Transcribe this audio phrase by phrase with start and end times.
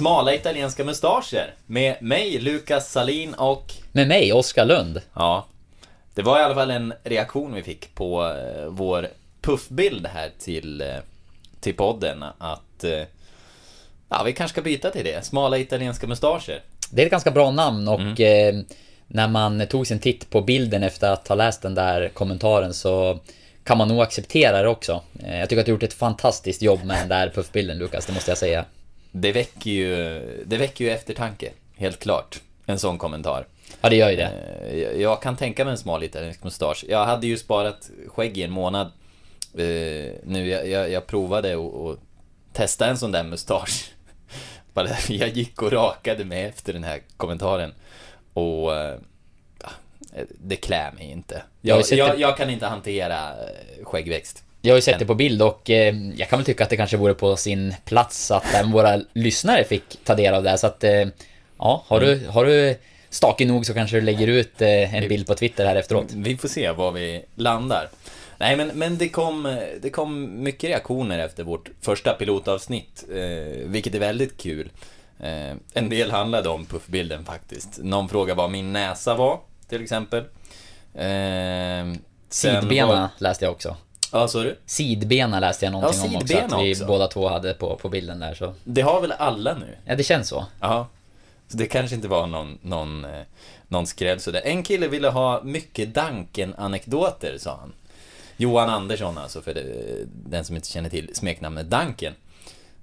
[0.00, 5.00] Smala italienska mustascher med mig, Lukas Salin och Med mig, Oskar Lund.
[5.14, 5.46] ja,
[6.14, 9.08] det var i alla fall en reaktion vi fick på eh, vår
[9.40, 10.86] puffbild här till, eh,
[11.60, 13.02] till podden att eh,
[14.08, 15.24] ja, vi kanske ska byta till det.
[15.24, 16.62] Smala italienska mustascher.
[16.90, 18.58] Det är ett ganska bra namn och Mm.
[18.58, 18.64] eh,
[19.06, 23.18] när man tog sin titt på bilden efter att ha läst den där kommentaren så
[23.64, 25.02] kan man nog acceptera det också.
[25.24, 28.12] Jag tycker att du har gjort ett fantastiskt jobb med den där puffbilden Lukas, det
[28.12, 28.64] måste jag säga.
[29.12, 32.40] Det väcker ju, det väcker ju eftertanke, helt klart.
[32.66, 33.46] En sån kommentar.
[33.80, 34.30] Ja, det gör ju det.
[34.70, 36.84] Eh, jag- kan tänka mig en smal italiensk mustasch.
[36.88, 38.86] Jag hade ju sparat skägg i en månad
[39.54, 40.48] eh, nu.
[40.48, 41.98] Jag, jag, jag provade att
[42.52, 43.92] testa en sån där mustasch.
[44.74, 47.74] Bara Jag gick och rakade mig efter den här kommentaren.
[48.32, 48.98] Och eh,
[50.38, 51.42] det klär mig inte.
[51.60, 53.32] Jag Jag, jag, kan inte hantera
[53.82, 54.44] skäggväxt.
[54.62, 56.76] Jag har ju sett det på bild och eh, jag kan väl tycka att det
[56.76, 60.58] kanske vore på sin plats att även våra lyssnare fick ta del av det.
[60.58, 61.06] Så att, eh,
[61.58, 62.76] ja, har du, har du
[63.10, 66.06] stake nog så kanske du lägger ut eh, en bild på Twitter här efteråt.
[66.12, 67.88] Vi får se var vi landar.
[68.38, 73.04] Nej, men, men det, kom, det kom mycket reaktioner efter vårt första pilotavsnitt,
[73.64, 74.70] vilket är väldigt kul.
[75.74, 77.78] En del handlade om puffbilden faktiskt.
[77.82, 80.24] Någon frågade vad min näsa var, till exempel.
[80.94, 81.94] Eh,
[82.28, 83.76] Sidbena var- läste jag också.
[84.12, 84.56] Ja, så du?
[84.66, 86.86] Sidbena läste jag någonting Ja, om också, att vi också.
[86.86, 88.54] båda två hade på, på bilden där så.
[88.64, 89.76] Det har väl alla nu?
[89.84, 90.46] Ja, det känns så.
[90.60, 90.88] Ja.
[91.48, 93.22] Så det kanske inte var någon, någon, eh,
[93.68, 94.42] någon skräll sådär.
[94.44, 97.72] En kille ville ha mycket Danken-anekdoter, sa han.
[98.36, 99.64] Johan Andersson alltså, för det,
[100.06, 102.14] den som inte känner till smeknamnet Danken.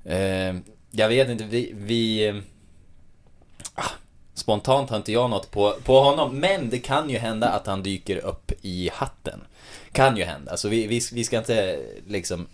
[0.06, 0.56] Eh,
[0.92, 1.72] jag vet inte, vi...
[1.76, 2.36] vi eh,
[3.76, 3.92] ah,
[4.34, 7.84] spontant har inte jag något på, på honom, men det kan ju hända att han
[7.84, 9.40] dyker upp i hatten.
[9.92, 12.48] Kan ju hända, så vi, vi, vi ska inte liksom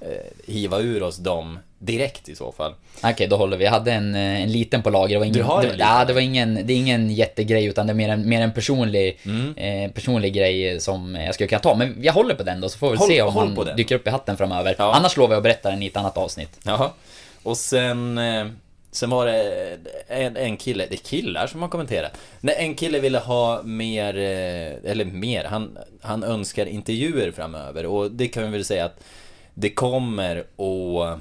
[0.00, 0.08] eh,
[0.52, 2.74] hiva ur oss dem direkt i så fall.
[3.02, 3.64] Okej, då håller vi.
[3.64, 5.14] Jag hade en, eh, en liten på lager.
[5.14, 7.86] Det var ingen, Du har det, ja, det var ingen, det är ingen jättegrej utan
[7.86, 9.54] det är mer en, mer en personlig, Mm.
[9.56, 11.74] eh, personlig grej som jag skulle kunna ta.
[11.74, 14.06] Men jag håller på den då så får vi Håll- se om han dyker upp
[14.06, 14.74] i hatten framöver.
[14.78, 14.92] Ja.
[14.94, 16.58] Annars lovar jag att berätta den i ett annat avsnitt.
[16.64, 16.90] Jaha.
[17.42, 18.46] Och sen, eh,
[18.98, 19.72] sen var det
[20.08, 22.18] eh, en, en kille, det är killar som har kommenterat.
[22.40, 27.86] Nej, en kille ville ha mer, eh, eller mer, han, han önskar intervjuer framöver.
[27.86, 29.04] Och det kan vi väl säga att
[29.54, 31.20] det kommer att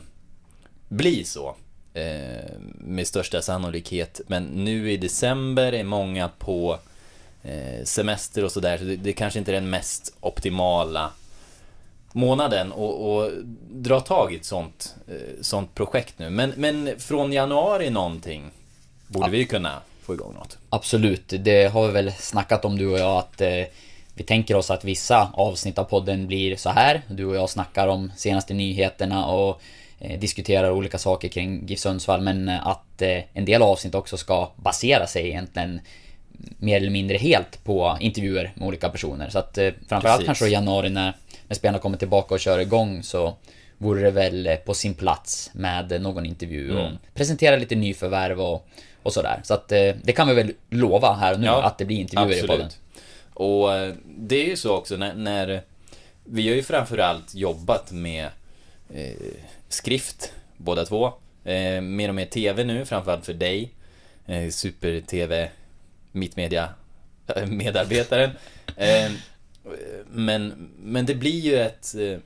[0.87, 1.55] bli så.
[1.93, 4.21] Eh, med största sannolikhet.
[4.27, 6.79] Men nu i december är många på
[7.43, 8.77] eh, semester och sådär.
[8.77, 11.11] Så det, det kanske inte är den mest optimala
[12.13, 13.31] månaden och, och
[13.71, 16.29] dra tag i ett sånt, eh, sånt projekt nu.
[16.29, 18.43] Men, men från januari någonting
[19.07, 20.57] borde vi kunna få igång något.
[20.69, 23.63] Absolut, det har vi väl snackat om du och jag att eh,
[24.13, 27.01] vi tänker oss att vissa avsnitt av podden blir så här.
[27.07, 29.61] Du och jag snackar om senaste nyheterna och
[29.99, 34.17] eh, diskuterar olika saker kring GIF Sundsvall men eh, att eh, en del avsnitt också
[34.17, 35.79] ska basera sig egentligen
[36.57, 39.29] mer eller mindre helt på intervjuer med olika personer.
[39.29, 40.25] Så att eh, framförallt Precis.
[40.25, 41.13] kanske i januari när,
[41.47, 43.35] när spelarna kommer tillbaka och kör igång så
[43.77, 46.97] vore det väl eh, på sin plats med någon intervju och Mm.
[47.13, 48.67] presentera lite nyförvärv och,
[49.03, 49.39] och sådär.
[49.43, 51.97] Så att eh, det kan vi väl lova här och nu Ja, att det blir
[51.99, 52.65] intervjuer i podden.
[52.65, 52.79] Absolut.
[53.33, 55.61] Och eh, det är ju så också när, när
[56.23, 58.25] vi har ju framförallt jobbat med
[58.93, 59.11] eh,
[59.69, 61.13] skrift båda två.
[61.43, 63.71] Eh, mer och mer TV nu, framförallt för dig.
[64.25, 65.49] Eh, Super-TV,
[66.11, 66.69] mittmedia
[67.47, 68.31] medarbetaren.
[70.11, 72.19] Men, men det blir ju ett eh,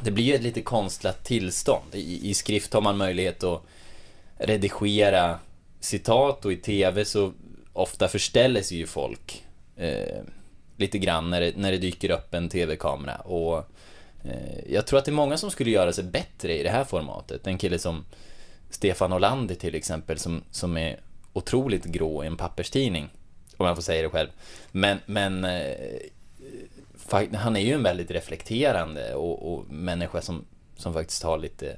[0.00, 1.94] det blir ju ett lite konstlat tillstånd.
[1.94, 3.62] I, I skrift har man möjlighet att
[4.38, 5.38] redigera
[5.80, 7.32] citat och i TV så
[7.72, 9.44] ofta förställer sig ju folk
[9.76, 10.22] eh,
[10.76, 13.16] lite grann när det, när det dyker upp en TV-kamera.
[13.16, 13.58] Och
[14.24, 16.84] eh, jag tror att det är många som skulle göra sig bättre i det här
[16.84, 17.46] formatet.
[17.46, 18.04] En kille som
[18.70, 21.00] Stefan Olander till exempel som, som är
[21.32, 23.08] otroligt grå i en papperstidning.
[23.56, 24.28] Om jag får säga det själv.
[24.72, 25.74] Men, men eh,
[27.34, 30.44] han är ju en väldigt reflekterande och, och människa som,
[30.76, 31.76] som faktiskt har lite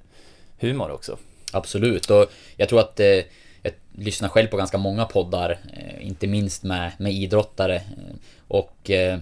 [0.58, 1.18] humor också.
[1.52, 2.26] Absolut, och
[2.56, 3.22] jag tror att eh,
[3.62, 7.76] jag lyssnar själv på ganska många poddar, eh, inte minst med, med idrottare.
[7.76, 8.14] Eh,
[8.48, 9.18] och eh,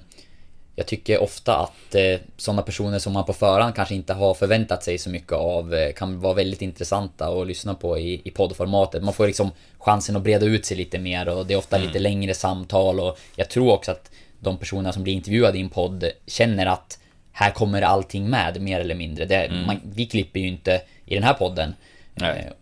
[0.76, 4.84] jag tycker ofta att eh, sådana personer som man på förhand kanske inte har förväntat
[4.84, 9.02] sig så mycket av eh, kan vara väldigt intressanta att lyssna på i, i poddformatet.
[9.02, 11.98] Man får liksom chansen att breda ut sig lite mer och det är ofta lite
[11.98, 14.10] längre samtal och jag tror också att
[14.42, 16.98] de personer som blir intervjuade i en podd känner att
[17.32, 19.24] här kommer allting med mer eller mindre.
[19.24, 21.74] Det, man, vi klipper ju inte i den här podden.
[22.16, 22.52] Eh,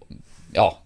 [0.53, 0.79] Ja,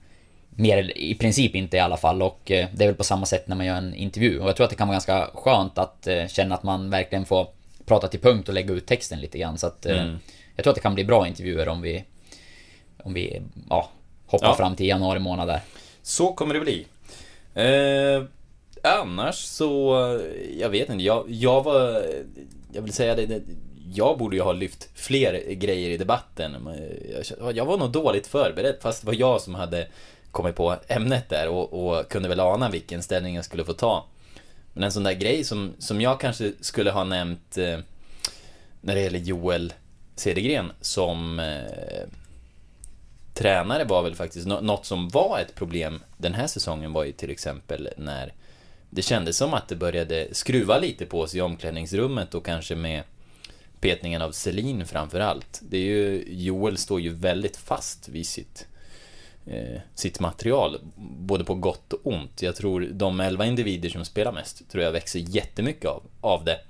[0.50, 3.48] mer i princip inte i alla fall och eh, det är väl på samma sätt
[3.48, 4.40] när man gör en intervju.
[4.40, 7.24] Och jag tror att det kan vara ganska skönt att eh, känna att man verkligen
[7.24, 7.46] får
[7.86, 9.58] prata till punkt och lägga ut texten lite grann.
[9.58, 10.14] Så att eh,
[10.56, 12.04] jag tror att det kan bli bra intervjuer om vi
[13.02, 13.88] om vi ja,
[14.26, 14.54] hoppar Ja.
[14.54, 15.60] fram till januari månad där.
[16.02, 16.86] Så kommer det bli.
[18.84, 19.94] Annars så,
[20.58, 22.04] jag vet inte, jag, jag var,
[22.72, 23.42] jag vill säga det, det,
[23.94, 26.68] jag borde ju ha lyft fler grejer i debatten.
[27.54, 29.88] Jag, var nog dåligt förberedd, fast det var jag som hade
[30.30, 34.04] kommit på ämnet där och, och kunde väl ana vilken ställning jag skulle få ta.
[34.72, 37.78] Men en sån där grej som, som jag kanske skulle ha nämnt eh,
[38.80, 39.72] när det gäller Joel
[40.16, 42.08] Cedergren som eh,
[43.34, 47.30] tränare var väl faktiskt något som var ett problem den här säsongen var ju till
[47.30, 48.32] exempel när
[48.94, 53.02] det kändes som att det började skruva lite på sig i omklädningsrummet och kanske med
[53.80, 55.60] petningen av Selin framför allt.
[55.68, 58.66] Det är ju, Joel står ju väldigt fast vid sitt,
[59.46, 60.80] eh, sitt material,
[61.18, 62.42] både på gott och ont.
[62.42, 66.60] Jag tror de elva individer som spelar mest, tror jag växer jättemycket av, av det.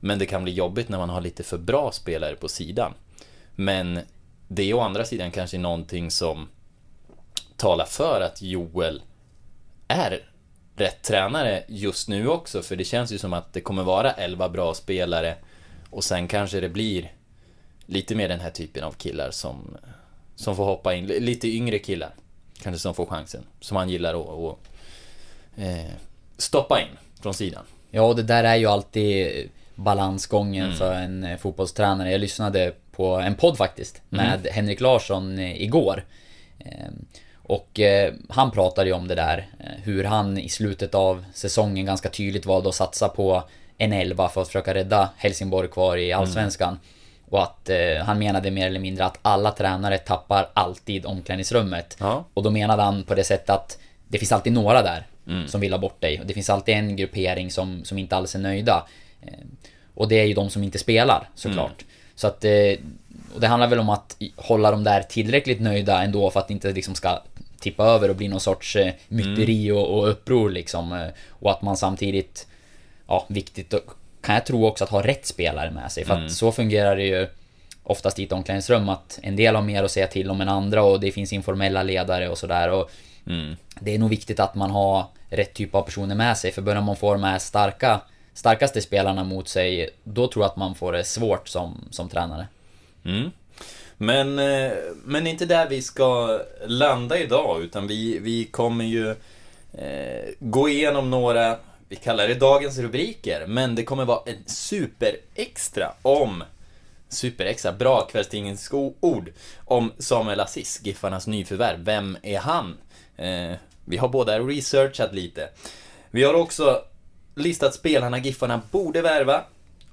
[0.00, 2.94] Men det kan bli jobbigt när man har lite för bra spelare på sidan.
[3.54, 4.00] Men
[4.48, 6.48] det är å andra sidan kanske någonting som
[7.56, 9.02] talar för att Joel
[9.88, 10.31] är
[10.82, 14.48] rätt tränare just nu också, för det känns ju som att det kommer vara 11
[14.48, 15.34] bra spelare
[15.90, 17.12] och sen kanske det blir
[17.86, 19.76] lite mer den här typen av killar som,
[20.36, 22.14] som får hoppa in, lite yngre killar
[22.62, 24.58] kanske som får chansen, som han gillar att, att
[25.56, 25.92] eh,
[26.38, 27.64] stoppa in från sidan.
[27.90, 32.10] Ja, och det där är ju alltid balansgången för en eh, fotbollstränare.
[32.10, 36.04] Jag lyssnade på en podd faktiskt med Henrik Larsson eh, igår.
[37.42, 41.86] Och eh, han pratade ju om det där, eh, hur han i slutet av säsongen
[41.86, 43.42] ganska tydligt valde att satsa på
[43.78, 46.78] en elva för att försöka rädda Helsingborg kvar i Allsvenskan.
[47.30, 51.96] Och att eh, han menade mer eller mindre att alla tränare tappar alltid omklädningsrummet.
[52.00, 52.24] Ja.
[52.34, 53.78] Och då menade han på det sättet att
[54.08, 55.06] det finns alltid några där
[55.46, 56.20] som vill ha bort dig.
[56.20, 58.86] Och det finns alltid en gruppering som, som inte alls är nöjda.
[59.22, 59.32] Eh,
[59.94, 61.84] Och det är ju de som inte spelar såklart.
[62.14, 62.78] Så att eh,
[63.34, 66.54] och det handlar väl om att hålla dem där tillräckligt nöjda ändå för att det
[66.54, 67.22] inte liksom ska
[67.62, 70.92] tippa över och bli någon sorts eh, myteri och, och uppror liksom.
[70.92, 72.46] Eh, Och att man samtidigt,
[73.06, 73.74] ja, viktigt
[74.20, 76.04] kan jag tro också att ha rätt spelare med sig.
[76.04, 77.26] För att så fungerar det ju
[77.82, 80.82] oftast i ett omklädningsrum att en del har mer att säga till om än andra
[80.82, 82.70] och det finns informella ledare och sådär.
[82.70, 82.90] Och
[83.80, 86.82] Det är nog viktigt att man har rätt typ av personer med sig för börjar
[86.82, 88.00] man få de här starka,
[88.34, 92.46] starkaste spelarna mot sig då tror jag att man får det svårt som, som tränare.
[93.04, 93.30] Mm.
[94.02, 94.72] Men, eh,
[95.04, 99.10] men inte där vi ska landa idag, utan vi, vi kommer ju
[99.72, 101.56] eh, gå igenom några,
[101.88, 106.44] vi kallar det dagens rubriker, men det kommer vara en superextra om
[107.08, 109.32] Superextra, bra kvällstidningsord
[109.64, 111.84] om Samuel Aziz, Giffarnas nyförvärv.
[111.84, 112.78] Vem är han?
[113.16, 113.52] Eh,
[113.84, 115.48] vi har båda researchat lite.
[116.10, 116.82] Vi har också
[117.34, 119.44] listat spelarna Giffarna borde värva.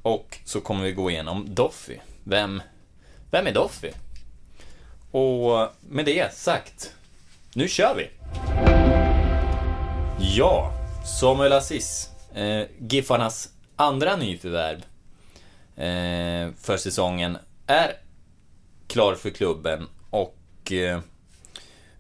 [0.02, 1.98] Och så kommer vi gå igenom Doffy.
[2.24, 2.62] Vem,
[3.32, 3.92] vem är Doffy?
[5.12, 6.94] Och med det sagt,
[7.54, 8.10] nu kör vi!
[10.20, 10.72] Ja,
[11.20, 14.78] Samuel Aziz, eh, Giffarnas andra nyförvärv
[15.76, 17.94] eh, för säsongen, är
[18.88, 21.00] klar för klubben och eh,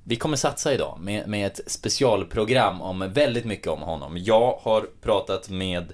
[0.04, 4.18] vi kommer satsa idag med, med ett specialprogram om väldigt mycket om honom.
[4.18, 5.94] Jag har pratat med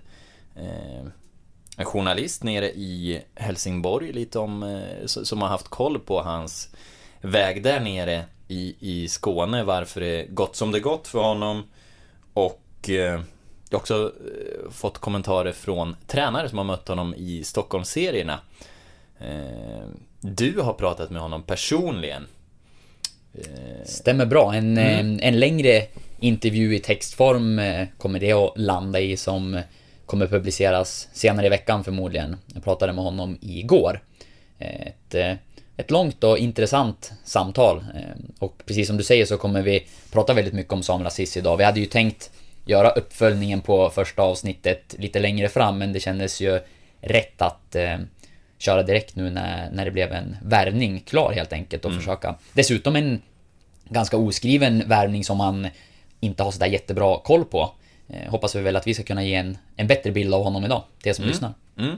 [0.55, 1.05] eh,
[1.77, 6.69] en journalist nere i Helsingborg lite om, eh, som har haft koll på hans
[7.21, 11.63] väg där nere i, i Skåne, varför det gått som det gått för honom.
[12.33, 13.21] Och eh,
[13.69, 18.39] jag har också eh, fått kommentarer från tränare som har mött honom i Stockholmsserierna.
[19.19, 19.87] Eh,
[20.21, 22.27] du har pratat med honom personligen.
[23.85, 24.53] Stämmer bra.
[24.53, 25.85] En, eh, en längre
[26.19, 27.61] intervju i textform
[27.97, 29.61] kommer det att landa i som
[30.05, 32.37] kommer publiceras senare i veckan förmodligen.
[32.53, 33.99] Jag pratade med honom igår.
[34.59, 35.33] Ett, eh,
[35.77, 37.77] ett långt och intressant samtal.
[37.95, 38.01] Eh,
[38.39, 41.57] Och precis som du säger så kommer vi prata väldigt mycket om Samuel Aziz idag.
[41.57, 42.31] Vi hade ju tänkt
[42.65, 46.59] göra uppföljningen på första avsnittet lite längre fram men det kändes ju
[47.01, 47.97] rätt att eh,
[48.57, 52.01] köra direkt nu när, när det blev en värvning klar helt enkelt och Mm.
[52.01, 52.35] försöka.
[52.53, 53.21] Dessutom en
[53.89, 55.67] ganska oskriven värvning som man
[56.19, 57.73] inte har sådär jättebra koll på.
[58.09, 60.65] Eh, hoppas vi väl att vi ska kunna ge en, en bättre bild av honom
[60.65, 61.53] idag, till er som lyssnar.
[61.77, 61.97] Mm.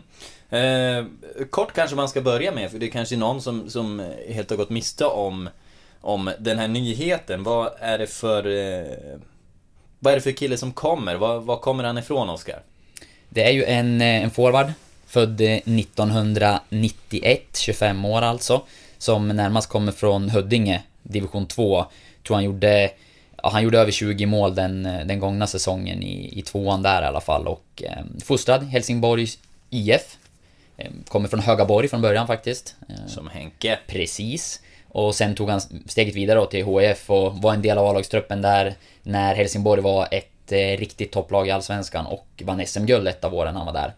[0.49, 1.05] Eh,
[1.49, 4.49] kort kanske man ska börja med, för det är kanske är någon som, som helt
[4.49, 5.49] har gått miste om,
[6.01, 7.43] om den här nyheten.
[7.43, 8.47] Vad är det för...
[8.47, 8.85] Eh,
[9.99, 11.15] vad är det för kille som kommer?
[11.15, 12.61] Var, var kommer han ifrån, Oskar?
[13.29, 14.71] Det är ju en, eh, en forward,
[15.07, 18.61] född eh, 1991, 25 år alltså.
[18.97, 21.85] Som närmast kommer från Huddinge, division 2.
[22.27, 22.91] Tror han gjorde,
[23.43, 27.05] ja, han gjorde över 20 mål den, den gångna säsongen i, i tvåan där i
[27.05, 27.47] alla fall.
[27.47, 29.37] Och eh, fostrad Helsingborgs
[29.69, 30.17] IF.
[30.77, 32.75] Eh, kommer från Högaborg från början faktiskt.
[32.89, 33.79] Eh, Som Henke.
[33.87, 34.61] Precis.
[34.89, 38.75] Och sen tog han steget vidare till HIF och var en del av A-lagstruppen där
[39.03, 43.55] när Helsingborg var ett eh, riktigt topplag i Allsvenskan och vann SM-guld ett av åren
[43.55, 43.93] han var där.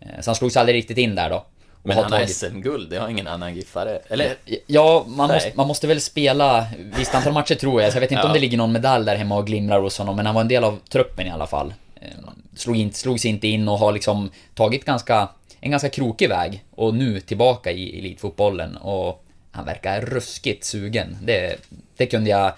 [0.00, 1.44] Eh, så han slogs aldrig riktigt in där då.
[1.82, 4.00] Men han har SM-guld, det har ingen annan giffare.
[4.08, 4.34] Eller?
[4.66, 5.36] Ja, man Nej.
[5.36, 7.92] måste, man måste väl spela visst antal matcher tror jag.
[7.92, 8.26] Så jag vet inte Ja.
[8.26, 10.48] om det ligger någon medalj där hemma och glimrar hos honom, men han var en
[10.48, 11.74] del av truppen i alla fall.
[12.00, 12.08] Eh,
[12.56, 15.28] Slog in, slogs inte in och har liksom tagit ganska,
[15.60, 16.64] en ganska krokig väg.
[16.70, 21.16] Och nu tillbaka i elitfotbollen och han verkar ruskigt sugen.
[21.22, 21.56] Det,
[21.96, 22.52] det kunde jag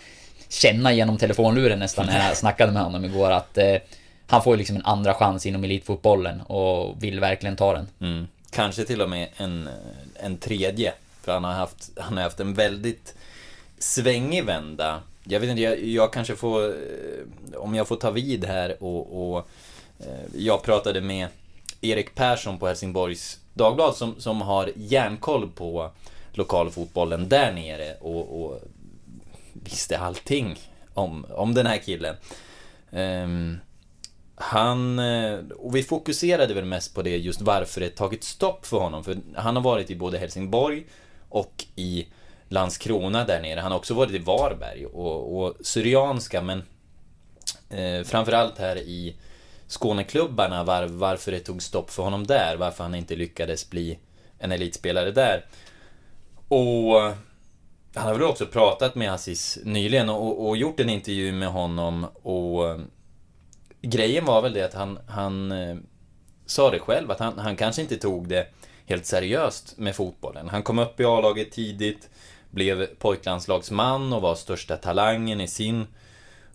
[0.49, 3.76] känna genom telefonluren nästan när jag snackade med honom igår att eh,
[4.26, 7.88] han får liksom en andra chans inom elitfotbollen och vill verkligen ta den.
[8.00, 8.26] Mm.
[8.52, 9.68] Kanske till och med en,
[10.14, 10.94] en tredje.
[11.23, 13.14] För han har haft, han har haft en väldigt
[13.78, 15.02] svängig vända.
[15.25, 19.32] Jag vet inte, jag, jag kanske får, eh, om jag får ta vid här och,
[19.32, 19.49] och
[19.99, 21.28] eh, jag pratade med
[21.80, 25.90] Erik Persson på Helsingborgs Dagblad som, som har järnkoll på
[26.32, 28.61] lokalfotbollen där nere och, och
[29.52, 30.61] visste allting
[30.94, 32.16] om, om den här killen.
[32.90, 33.59] Um,
[34.42, 38.78] han, eh, och vi fokuserade väl mest på det just varför det tagit stopp för
[38.78, 39.04] honom.
[39.04, 40.87] För han har varit i både Helsingborg
[41.28, 42.06] och i
[42.49, 43.61] Landskrona där nere.
[43.61, 46.62] Han har också varit i Varberg och, och Syrianska men
[47.70, 49.16] eh, framförallt här i
[49.66, 52.56] Skåneklubbarna var, varför det tog stopp för honom där.
[52.56, 53.99] Varför han inte lyckades bli
[54.38, 55.46] en elitspelare där.
[56.49, 57.00] Och
[57.94, 62.04] han har väl också pratat med Aziz nyligen och, och gjort en intervju med honom
[62.22, 62.80] och
[63.83, 65.77] grejen var väl det att han, han eh,
[66.47, 68.47] sa det själv att han, han kanske inte tog det
[68.87, 70.49] helt seriöst med fotbollen.
[70.49, 72.11] Han kom upp i A-laget tidigt,
[72.51, 75.87] blev pojklandslagsman och var största talangen i sin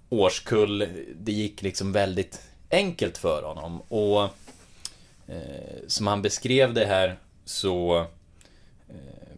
[0.10, 0.88] årskull.
[1.16, 4.24] Det gick liksom väldigt enkelt för honom och
[5.28, 8.06] eh, som han beskrev det här så
[8.90, 9.36] eh,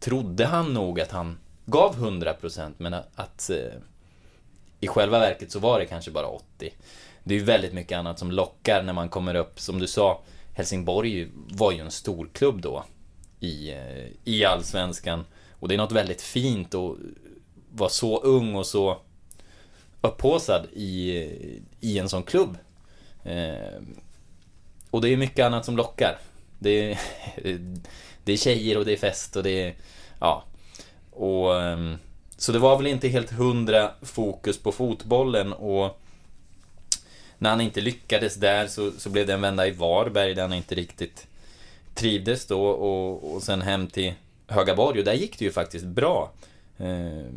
[0.00, 3.80] trodde han nog att han gav 100% men att, att eh,
[4.80, 6.72] i själva verket så var det kanske bara 80.
[7.28, 10.22] Det är ju väldigt mycket annat som lockar när man kommer upp, som du sa,
[10.54, 12.84] Helsingborg var ju en storklubb då
[13.40, 15.24] i, eh, i Allsvenskan.
[15.52, 16.96] Och det är något väldigt fint att
[17.72, 18.98] vara så ung och så
[20.00, 21.10] upphaussad i,
[21.80, 22.56] i en sån klubb.
[23.24, 23.82] Eh,
[24.90, 26.18] och det är mycket annat som lockar.
[26.58, 26.98] Det är,
[28.24, 29.74] det är tjejer och det är fest och det är,
[30.20, 30.44] ja.
[31.10, 31.98] Och, ehm,
[32.36, 36.00] så det var väl inte helt hundra fokus på fotbollen och
[37.38, 40.52] när han inte lyckades där så, så blev det en vända i Varberg där han
[40.52, 41.26] inte riktigt
[41.94, 44.14] trivdes då och, och sen hem till
[44.46, 46.32] Högaborg och där gick det ju faktiskt bra.
[46.78, 47.32] Eh,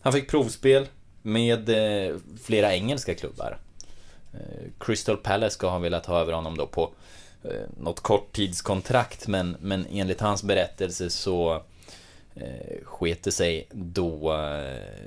[0.00, 0.86] han fick provspel
[1.22, 3.58] med eh, flera engelska klubbar.
[4.32, 6.90] Eh, Crystal Palace ska ha velat ha över honom då på
[7.44, 11.62] eh, något korttidskontrakt men, men enligt hans berättelse så
[12.34, 15.06] eh, sket sig då, eh,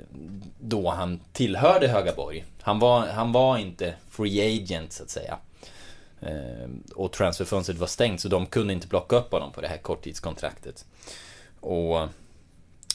[0.60, 2.44] då han tillhörde Högaborg.
[2.60, 5.38] Han var, han var inte free agent så att säga.
[6.20, 9.76] Eh, och transferfönstret var stängt så de kunde inte plocka upp honom på det här
[9.76, 10.84] korttidskontraktet.
[11.60, 12.08] Och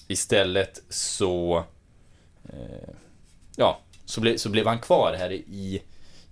[0.08, 1.64] istället så
[2.50, 2.94] eh,
[3.56, 5.82] Ja, så, ble, så blev han kvar här i,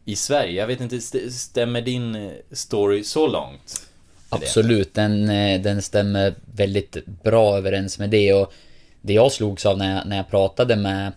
[0.05, 0.59] i Sverige.
[0.59, 3.90] Jag vet inte, stämmer din eh, story så långt?
[4.35, 8.33] Absolut, den, eh, den stämmer väldigt bra överens med det.
[8.33, 8.53] Och
[9.01, 11.11] det jag slogs av när jag, när jag pratade med,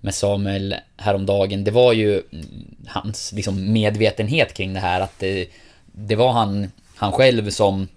[0.00, 2.46] med Samuel häromdagen, det var ju mm,
[2.86, 5.00] hans liksom medvetenhet kring det här.
[5.00, 5.48] Att det,
[5.92, 7.88] det var han, han själv som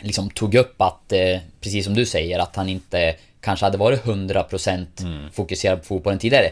[0.00, 4.04] liksom tog upp att, eh, precis som du säger, att han inte kanske hade varit
[4.04, 6.50] 100% fokuserad på fotbollen tidigare.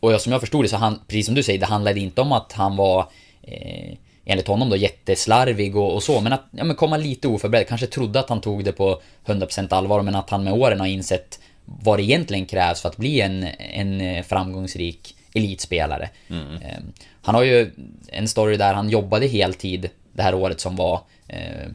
[0.00, 2.20] Och jag, som jag förstod det så han, precis som du säger, det handlade inte
[2.20, 3.08] om att han var
[3.42, 7.68] eh, enligt honom då jätteslarvig och, och så, men att ja, men komma lite oförberedd.
[7.68, 10.86] Kanske trodde att han tog det på 100% allvar, men att han med åren har
[10.86, 16.08] insett vad det egentligen krävs för att bli en, en eh, framgångsrik elitspelare.
[16.62, 16.78] Eh,
[17.22, 17.70] Han har ju
[18.08, 21.00] en story där han jobbade heltid det här året som var.
[21.28, 21.68] Eh,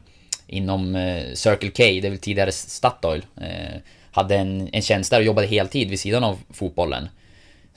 [0.48, 3.26] inom eh, Circle K, det är väl tidigare Statoil.
[3.42, 3.80] Eh,
[4.12, 7.10] hade en, en tjänst där och jobbade heltid vid sidan av fotbollen.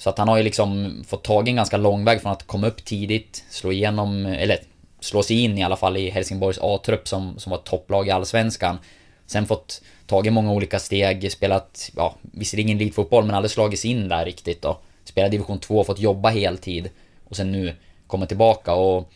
[0.01, 2.67] Så att han har ju liksom fått tag en ganska lång väg från att komma
[2.67, 4.59] upp tidigt, slå igenom, eller
[5.01, 8.79] slå sig in i alla fall i Helsingborgs A-trupp som, som var topplag i Allsvenskan.
[9.27, 14.25] Sen fått tagit många olika steg, spelat, ja, visserligen elitfotboll men aldrig slagits in där
[14.25, 14.79] riktigt då.
[15.05, 16.91] Spelat division 2, fått jobba heltid
[17.29, 17.75] och sen nu
[18.07, 19.13] komma tillbaka och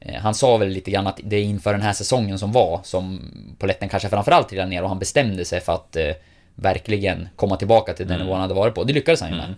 [0.00, 2.80] eh, han sa väl lite grann att det är inför den här säsongen som var
[2.84, 3.20] som
[3.58, 6.10] poletten kanske framförallt trillade ner och han bestämde sig för att eh,
[6.54, 8.26] verkligen komma tillbaka till den Mm.
[8.26, 8.84] nivån han hade varit på.
[8.84, 9.54] Det lyckades han ju med.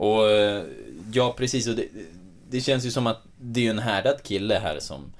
[0.00, 0.64] Och eh,
[1.12, 1.66] ja, precis.
[1.66, 1.88] Och det,
[2.50, 5.12] det känns ju som att det är en härdad kille här som,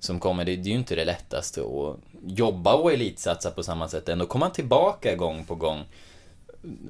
[0.00, 0.44] som kommer.
[0.44, 1.96] Det, det är ju inte det lättaste att
[2.26, 4.08] jobba och elitsatsa på samma sätt.
[4.08, 5.84] Ändå kommer han tillbaka gång på gång.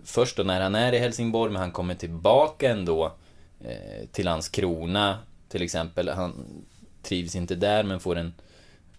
[0.04, 3.12] Först då när han är i Helsingborg, men han kommer tillbaka ändå
[3.60, 5.18] eh, till Landskrona
[5.48, 6.08] till exempel.
[6.08, 6.64] Han
[7.02, 8.34] trivs inte där, men får en,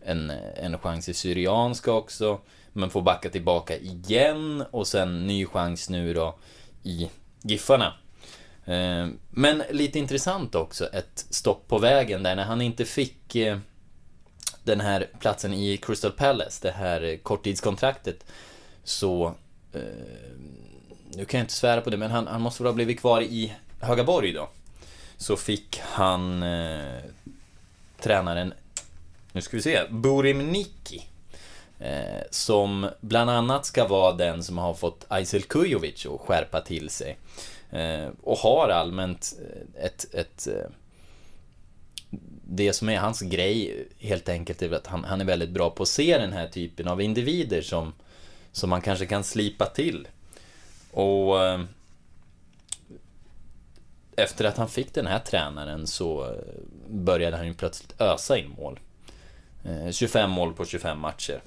[0.02, 2.40] en, en chans i Syrianska också.
[2.74, 6.36] Men får backa tillbaka igen och sen ny chans nu då
[6.84, 7.10] i
[7.42, 7.94] Giffarna.
[8.70, 13.58] Eh, men lite intressant också, ett stopp på vägen där när han inte fick eh,
[14.64, 18.26] den här platsen i Crystal Palace, det här korttidskontraktet,
[18.84, 19.34] så...
[19.74, 19.82] Eh,
[21.14, 23.22] nu kan jag inte svära på det, men han, han måste väl ha blivit kvar
[23.22, 24.50] i Högaborg då.
[25.18, 27.04] Så fick han eh,
[28.02, 28.54] tränaren,
[29.32, 31.04] nu ska vi se, Burim Niki.
[31.80, 36.90] Eh, som bland annat ska vara den som har fått Aysel Kujovic att skärpa till
[36.90, 37.18] sig.
[37.72, 40.70] Eh, och har allmänt eh, ett, ett eh,
[42.52, 45.84] det som är hans grej helt enkelt är att han, han är väldigt bra på
[45.84, 47.94] att se den här typen av individer som,
[48.52, 50.08] som man kanske kan slipa till.
[50.92, 51.36] Och
[54.16, 56.36] efter att han fick den här tränaren så
[56.90, 58.80] började han ju plötsligt ösa in mål.
[59.92, 61.42] 25 mål på 25 matcher.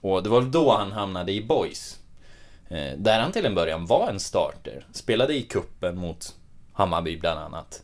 [0.00, 1.97] Och det var då han hamnade i Boys.
[2.68, 4.86] Eh, där han till en början var en starter.
[4.92, 6.36] Spelade i kuppen mot
[6.72, 7.82] Hammarby bland annat.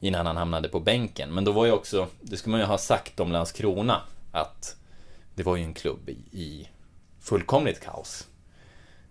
[0.00, 1.34] Innan han hamnade på bänken.
[1.34, 4.00] Men då var ju också, det ska man ju ha sagt om Landskrona,
[4.32, 4.76] att
[5.34, 6.68] det var ju en klubb i, i
[7.20, 8.26] fullkomligt kaos.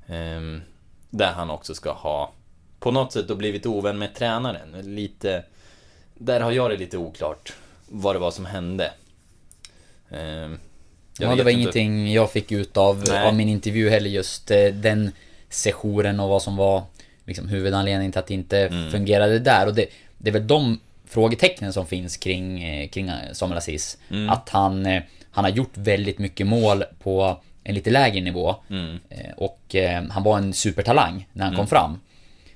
[0.08, 0.62] Ehm,
[1.10, 2.34] där han också ska ha
[2.80, 4.96] på något sätt då blivit ovän med tränaren.
[4.96, 5.46] Lite,
[6.14, 7.54] där har jag det lite oklart
[7.88, 8.94] vad det var som hände.
[10.10, 10.60] Ehm,
[11.22, 11.62] jag Ja, det var inte.
[11.62, 13.28] ingenting jag fick ut av, Nej.
[13.28, 15.12] av min intervju heller just eh, den
[15.50, 16.84] sessionen och vad som var
[17.26, 18.92] liksom, huvudanledningen till att det inte Mm.
[18.92, 19.68] fungerade där.
[19.68, 19.86] Och det,
[20.18, 23.98] det är väl de frågetecknen som finns kring, eh, kring eh, Samuel Aziz.
[24.12, 24.30] Mm.
[24.30, 24.86] Att han,
[25.32, 28.56] han har gjort väldigt mycket mål på en lite lägre nivå.
[28.70, 28.98] Mm.
[29.38, 29.76] Och
[30.10, 32.00] han var en supertalang när han kom fram.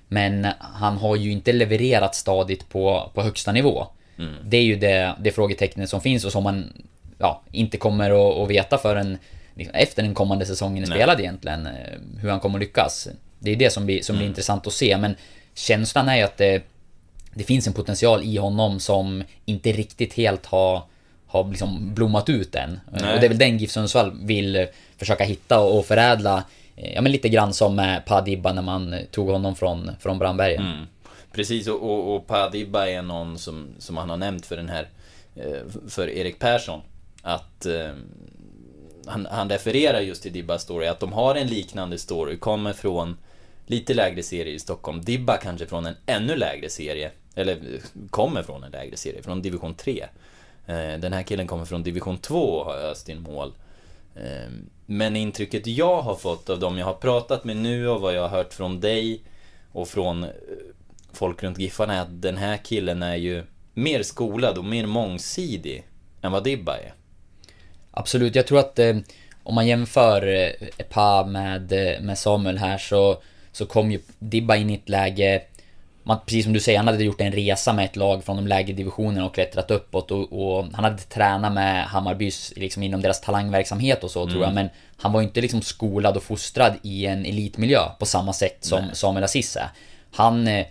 [0.08, 3.88] Men han har ju inte levererat stadigt på, på högsta nivå.
[4.17, 4.34] Mm.
[4.43, 6.73] Det är ju det, det frågetecknet som finns och som man
[7.17, 9.17] ja, inte kommer att, veta förrän
[9.56, 10.97] liksom, efter den kommande säsongen är Nej.
[10.97, 11.65] spelad egentligen.
[11.65, 11.73] eh,
[12.21, 13.08] Hur han kommer att lyckas.
[13.39, 14.97] Det är det som blir, som blir intressant att se.
[14.97, 15.15] Men
[15.54, 16.63] känslan är ju att det,
[17.34, 20.82] det finns en potential i honom som inte riktigt helt har,
[21.28, 22.80] har liksom blommat ut än.
[22.91, 23.13] Nej.
[23.13, 24.65] Och det är väl den GIF Sundsvall vill eh,
[24.97, 26.43] försöka hitta och förädla.
[26.75, 30.19] eh, Ja men lite grann som med Padibba när man eh, tog honom från, från
[30.19, 30.65] Brandbergen.
[30.65, 30.86] Mm.
[31.32, 34.88] Precis, och, och, och Padibba är någon som, som han har nämnt för den här
[35.36, 36.82] eh, för Erik Persson.
[37.27, 37.91] Att eh,
[39.05, 43.17] han, han refererar just till Dibbas story, att de har en liknande story, kommer från
[43.65, 45.01] lite lägre serie i Stockholm.
[45.01, 47.59] Dibba kanske från en ännu lägre serie, eller
[48.09, 50.05] kommer från en lägre serie, från division 3.
[50.65, 53.53] Eh, den här killen kommer från division 2 och har öst in mål.
[54.15, 58.15] Ehm, men intrycket jag har fått av dem jag har pratat med nu och vad
[58.15, 59.23] jag har hört från dig
[59.71, 60.29] och från eh,
[61.13, 65.88] folk runt Giffarna är att den här killen är ju mer skolad och mer mångsidig
[66.21, 66.93] än vad Dibba är.
[67.95, 68.95] Absolut, jag tror att eh,
[69.43, 74.55] om man jämför eh, Epa med, eh, med Samuel här så, så kom ju Dibba
[74.55, 75.41] in i ett läge
[76.05, 78.47] man, precis som du säger, han hade gjort en resa med ett lag från de
[78.47, 83.21] lägre divisionerna och klättrat uppåt och, och han hade tränat med Hammarbys liksom inom deras
[83.21, 84.53] talangverksamhet och så tror jag.
[84.53, 88.58] Men han var ju inte liksom skolad och fostrad i en elitmiljö på samma sätt
[88.60, 89.69] som Samuel Aziz är.
[90.12, 90.65] Han eh,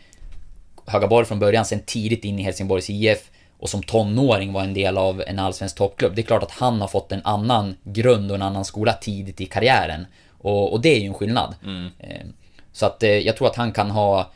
[0.86, 4.98] Högaborg från början, sen tidigt in i Helsingborgs IF och som tonåring var en del
[4.98, 6.14] av en allsvensk toppklubb.
[6.14, 9.40] Det är klart att han har fått en annan grund och en annan skola tidigt
[9.40, 10.06] i karriären.
[10.38, 11.54] Och, och det är ju en skillnad.
[11.98, 12.26] Eh,
[12.72, 14.32] Så att eh, jag tror att han kan ha,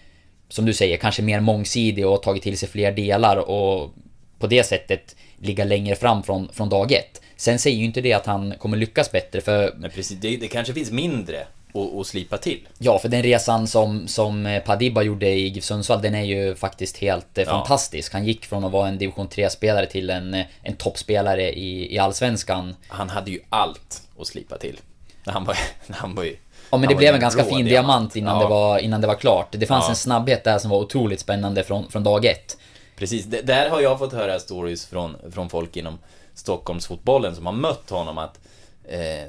[0.48, 3.90] som du säger, kanske mer mångsidig och tagit till sig fler delar och
[4.38, 7.20] på det sättet ligga längre fram från, från dag ett.
[7.36, 10.48] Sen säger ju inte det att han kommer lyckas bättre för Men precis, det, det
[10.48, 12.68] kanske finns mindre och, och slipa till.
[12.78, 16.54] Ja, för den resan som, som eh, Padiba gjorde i GIF Sundsvall, den är ju
[16.54, 17.50] faktiskt helt eh, Ja.
[17.50, 18.12] fantastisk.
[18.12, 21.98] Han gick från att vara en division 3-spelare till en, eh, en toppspelare i, i
[21.98, 22.74] Allsvenskan.
[22.88, 24.80] Han hade ju allt att slipa till.
[25.24, 26.36] När han var, när han var ju...
[26.70, 28.42] Ja men det blev en ganska fin diamant innan, Ja.
[28.42, 29.48] det var, innan det var klart.
[29.50, 29.90] Det fanns Ja.
[29.90, 32.56] en snabbhet där som var otroligt spännande från, från dag ett.
[32.96, 35.98] Precis, D- där har jag fått höra stories från, från folk inom
[36.34, 38.40] Stockholmsfotbollen som har mött honom att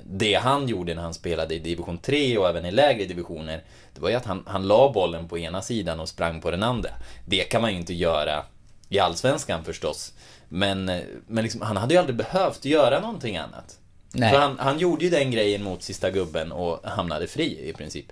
[0.04, 4.02] det han gjorde när han spelade i division 3 och även i lägre divisioner det
[4.02, 6.90] var ju att han, han la bollen på ena sidan och sprang på den andra.
[7.26, 8.44] Det kan man ju inte göra
[8.90, 10.14] i Allsvenskan förstås.
[10.50, 13.78] Men, eh, men liksom, han hade ju aldrig behövt göra någonting annat.
[14.12, 14.32] Nej.
[14.32, 18.06] För han, han gjorde ju den grejen mot sista gubben och hamnade fri i princip.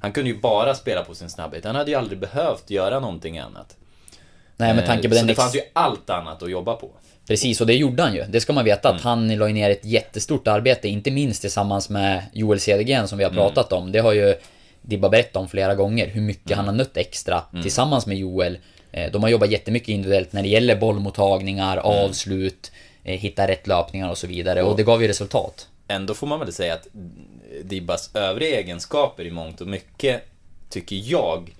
[0.00, 1.64] Han kunde ju bara spela på sin snabbhet.
[1.64, 3.76] Han hade ju aldrig behövt göra någonting annat.
[4.56, 6.90] Nej med tanke på Eh, den Så det fanns ju allt annat att jobba på.
[7.28, 8.24] Precis, och det gjorde han ju.
[8.28, 8.96] Det ska man veta Mm.
[8.96, 13.24] att han la ner ett jättestort arbete, inte minst tillsammans med Joel Cedergren som vi
[13.24, 13.42] har Mm.
[13.42, 13.92] pratat om.
[13.92, 14.34] Det har ju
[14.84, 16.58] Dibba berättat om flera gånger, hur mycket Mm.
[16.58, 18.58] han har nött extra tillsammans med Joel.
[18.92, 21.84] Eh, De har jobbat jättemycket individuellt när det gäller bollmottagningar, Mm.
[21.86, 22.72] avslut,
[23.04, 24.62] eh, hitta rätt löpningar och så vidare.
[24.62, 25.68] Och det gav ju resultat.
[25.88, 26.86] Ändå får man väl säga att
[27.64, 30.22] Dibbas övriga egenskaper i mångt och mycket,
[30.70, 31.54] tycker jag,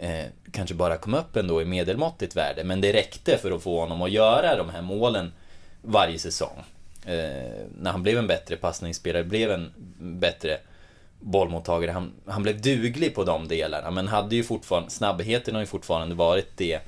[0.00, 2.64] eh, kanske bara kom upp ändå i medelmåttigt värde.
[2.64, 5.32] Men det räckte för att få honom att göra de här målen
[5.82, 6.64] varje säsong.
[7.04, 10.58] Eh, när han blev en bättre passningsspelare, blev en bättre
[11.20, 11.90] bollmottagare.
[11.90, 16.14] Han, han blev duglig på de delarna, men hade ju fortfarande, snabbheten har ju fortfarande
[16.14, 16.80] varit det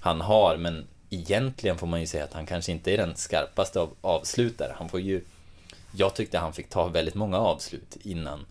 [0.00, 3.80] han har, men egentligen får man ju säga att han kanske inte är den skarpaste
[3.80, 4.74] av avslutare.
[4.78, 5.24] Han får ju,
[5.92, 8.46] jag tyckte han fick ta väldigt många avslut innan,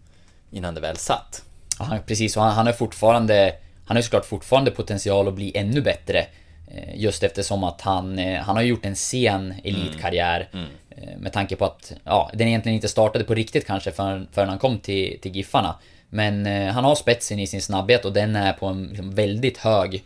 [0.52, 1.44] innan det väl satt.
[1.80, 3.56] Ja, han, precis, och han, han har fortfarande...
[3.86, 6.26] Han har ju såklart fortfarande potential att bli ännu bättre.
[6.72, 10.50] eh, Just eftersom att han, eh, han har gjort en sen elitkarriär.
[10.90, 14.50] eh, Med tanke på att, ja, den egentligen inte startade på riktigt kanske förrän, förrän
[14.50, 15.76] han kom till, till Giffarna.
[16.10, 20.04] Men han har spetsen i sin snabbhet och den är på en liksom, väldigt hög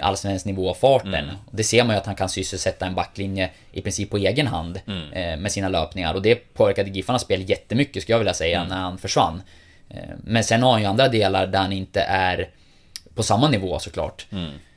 [0.00, 1.12] allsvensk nivå av farten.
[1.46, 4.46] Och Det ser man ju att han kan sysselsätta en backlinje i princip på egen
[4.46, 6.14] hand eh, med sina löpningar.
[6.14, 9.42] Och det påverkade Giffarnas spel jättemycket skulle jag vilja säga när han försvann.
[10.24, 12.48] Men sen har han ju andra delar där han inte är
[13.14, 14.26] på samma nivå såklart.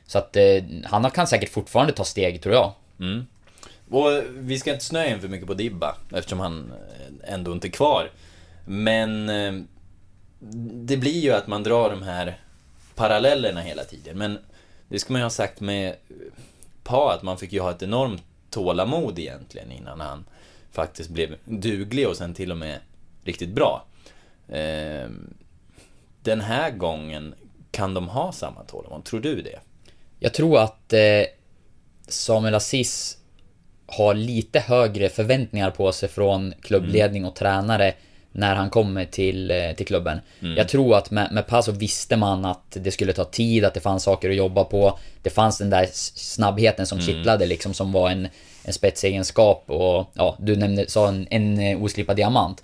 [0.06, 2.72] Så att eh, han kan säkert fortfarande ta steg tror jag.
[3.90, 7.66] Och vi ska inte snöa in för mycket på Dibba, eftersom han eh, ändå inte
[7.68, 8.10] är kvar.
[8.66, 9.52] Men eh,
[10.86, 12.38] det blir ju att man drar de här
[12.94, 14.18] parallellerna hela tiden.
[14.18, 14.38] Men
[14.88, 15.96] det ska man ju ha sagt med
[16.84, 20.24] Pa, att man fick ju ha ett enormt tålamod egentligen innan han
[20.72, 22.78] faktiskt blev duglig och sen till och med
[23.24, 23.84] riktigt bra.
[24.48, 25.08] Eh,
[26.22, 27.34] Den här gången,
[27.76, 29.04] kan de ha samma tålamod?
[29.04, 29.58] Tror du det?
[30.18, 31.00] Jag tror att eh,
[32.08, 33.18] Samuel Aziz
[33.86, 37.94] har lite högre förväntningar på sig från klubbledning och tränare
[38.32, 40.20] när han kommer till, eh, till klubben.
[40.56, 43.80] Jag tror att med, med Paso visste man att det skulle ta tid, att det
[43.80, 44.98] fanns saker att jobba på.
[45.22, 48.28] Det fanns den där snabbheten som kittlade liksom, som var en,
[48.64, 52.62] en spetsegenskap och ja, du nämnde, sa en, en eh, oslipad diamant.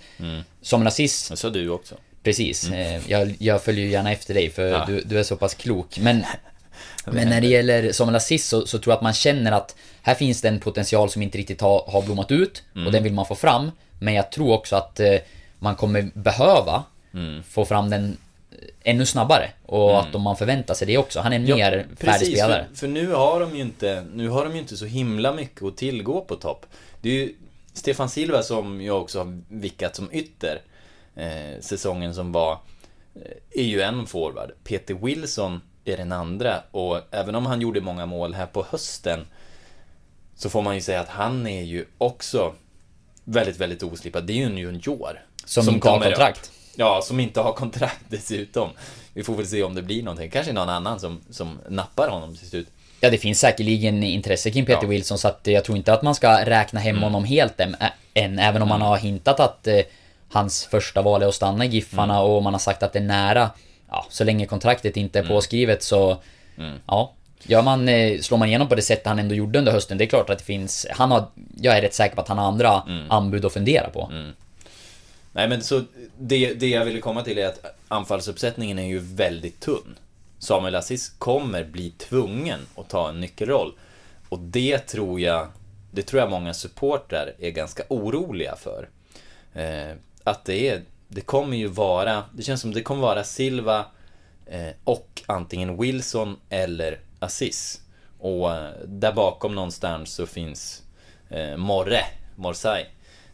[0.61, 1.95] Samuel Aziz Det sa du också.
[2.23, 2.69] Precis.
[2.71, 4.83] Eh, Jag, jag följer ju gärna efter dig för Ja.
[4.87, 5.97] du, du är så pass klok.
[5.99, 6.23] Men,
[7.05, 10.15] men när det gäller Samuel Aziz så, så tror jag att man känner att här
[10.15, 13.25] finns det en potential som inte riktigt har, har blommat ut och den vill man
[13.25, 13.71] få fram.
[13.99, 15.15] Men jag tror också att eh,
[15.59, 16.83] man kommer behöva
[17.49, 18.17] få fram den
[18.51, 18.57] eh,
[18.91, 19.51] ännu snabbare.
[19.65, 21.19] Och att om man förväntar sig det också.
[21.19, 22.65] Han är en mer färdig spelare.
[22.69, 25.63] För, för nu har de ju inte, nu har de ju inte så himla mycket
[25.63, 26.65] att tillgå på topp.
[27.01, 27.33] Det är ju
[27.73, 30.61] Stefan Silva som jag också har vickat som ytter
[31.15, 32.51] eh, säsongen som var,
[33.15, 33.21] eh,
[33.61, 34.51] är ju en forward.
[34.63, 39.25] Peter Wilson är den andra och även om han gjorde många mål här på hösten
[40.35, 42.53] så får man ju säga att han är ju också
[43.23, 44.23] väldigt, väldigt oslipad.
[44.23, 45.19] Det är ju en junior.
[45.45, 46.39] Som inte har kontrakt.
[46.47, 46.53] upp.
[46.75, 48.69] Ja, som inte har kontrakt dessutom.
[49.13, 50.29] Vi får väl se om det blir någonting.
[50.29, 52.67] Kanske någon annan som, som nappar honom till slut.
[52.99, 54.87] Ja, det finns säkerligen intresse kring Peter Ja.
[54.89, 57.93] Wilson så att jag tror inte att man ska räkna hem honom helt än, ä-
[58.13, 59.79] än även om man har hintat att eh,
[60.33, 63.03] hans första val är att stanna i Giffarna och man har sagt att det är
[63.03, 63.49] nära.
[63.89, 66.17] Ja, så länge kontraktet inte är påskrivet så...
[66.87, 67.13] Ja.
[67.43, 70.03] Gör man, eh, slår man igenom på det sättet han ändå gjorde under hösten, det
[70.03, 70.87] är klart att det finns...
[70.91, 71.25] Han har...
[71.57, 74.11] Jag är rätt säker på att han har andra anbud att fundera på.
[75.31, 75.83] Nej, men så
[76.17, 79.95] det, det jag ville komma till är att anfallsuppsättningen är ju väldigt tunn.
[80.39, 83.73] Samuel Aziz kommer bli tvungen att ta en nyckelroll.
[84.29, 85.47] Och det tror jag,
[85.91, 88.89] det tror jag många supportrar är ganska oroliga för.
[89.53, 93.85] Eh, att det är, det kommer ju vara, det känns som det kommer vara Silva
[94.45, 97.81] eh, och antingen Wilson eller Aziz.
[98.19, 100.83] Och eh, där bakom någonstans så finns
[101.29, 101.99] eh, Morre,
[102.35, 102.85] Morsai.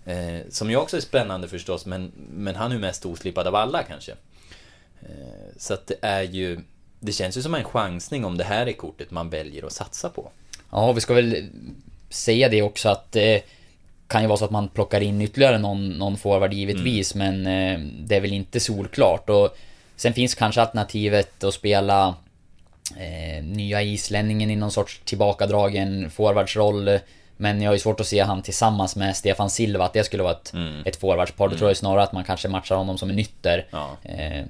[0.05, 3.55] Eh, som ju också är spännande förstås, men, men han är ju mest oslipad av
[3.55, 4.11] alla kanske.
[5.01, 5.07] Eh,
[5.57, 6.59] Så att det är ju,
[6.99, 10.09] det känns ju som en chansning om det här är kortet man väljer att satsa
[10.09, 10.31] på.
[10.71, 11.49] Ja, vi ska väl
[12.09, 13.37] säga det också att eh,
[14.09, 17.79] kan ju vara så att man plockar in ytterligare någon, någon forward givetvis, men eh,
[17.79, 19.29] det är väl inte solklart.
[19.29, 19.57] Och
[19.95, 22.15] sen finns kanske alternativet att spela
[22.97, 26.99] eh, nya islänningen i någon sorts tillbakadragen forwardsroll.
[27.37, 30.23] Men jag har ju svårt att se han tillsammans med Stefan Silva, att det skulle
[30.23, 30.53] vara ett,
[30.85, 31.47] ett forwardspar.
[31.47, 33.65] Då tror jag snarare att man kanske matchar honom som en ytter.
[33.71, 33.97] Ja.
[34.03, 34.45] Eh,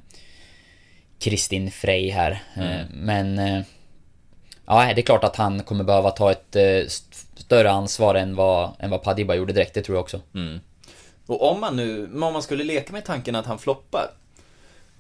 [1.20, 2.44] Kristin Frey här.
[2.56, 3.64] Eh, Men...
[4.72, 8.36] Ja, det är klart att han kommer behöva ta ett eh, st- större ansvar än
[8.36, 10.22] vad, än vad Padiba gjorde direkt, det tror jag också.
[11.26, 14.12] Och om man nu, om man skulle leka med tanken att han floppar,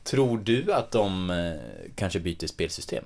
[0.04, 3.04] tror du att de eh, kanske byter spelsystem?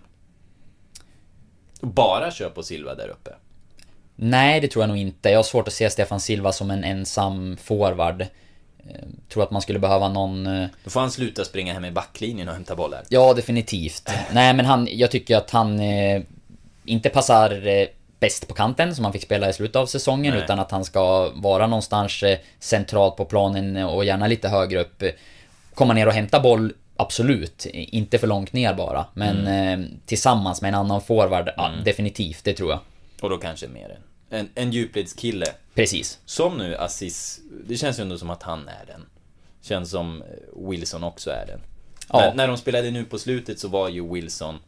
[1.82, 3.30] Bara kör på Silva där uppe?
[4.15, 5.30] Nej, det tror jag nog inte.
[5.30, 8.21] Jag har svårt att se Stefan Silva som en ensam forward.
[8.21, 8.28] Eh,
[9.30, 10.43] Tror att man skulle behöva någon...
[10.84, 13.04] Då får han sluta springa hem i backlinjen och hämta bollar.
[13.10, 14.10] Ja, definitivt.
[14.32, 15.80] Nej, men han, jag tycker att han
[16.85, 17.87] inte passar eh,
[18.19, 20.43] bäst på kanten som han fick spela i slutet av säsongen, Nej.
[20.43, 25.03] utan att han ska vara någonstans eh, centralt på planen och gärna lite högre upp.
[25.73, 27.65] Komma ner och hämta boll, absolut.
[27.73, 29.05] Inte för långt ner bara.
[29.13, 32.79] Men eh, tillsammans med en annan forward, ja, definitivt, det tror jag.
[33.21, 33.97] Och då kanske mer
[34.29, 35.45] en, en, en djupledskille.
[35.75, 36.19] Precis.
[36.25, 39.05] Som nu Assis, det känns ju ändå som att han är den.
[39.61, 40.23] Känns som
[40.69, 41.59] Wilson också är den.
[42.09, 42.19] Ja.
[42.19, 44.59] När, när de spelade nu på slutet så var ju Wilson,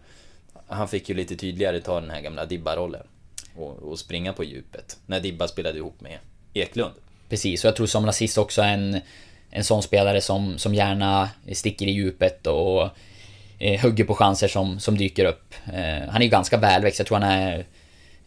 [0.67, 3.08] han fick ju lite tydligare ta den här gamla Dibba-rollen.
[3.56, 4.97] Och, och springa på djupet.
[5.06, 6.17] När Dibba spelade ihop med
[6.54, 6.93] Eklund.
[7.30, 9.01] Precis, och jag tror som Lassis också är en,
[9.49, 12.89] en sån spelare som, som gärna sticker i djupet och
[13.60, 15.54] eh, hugger på chanser som, som dyker upp.
[15.73, 17.65] Eh, han är ju ganska välväxt, jag tror han är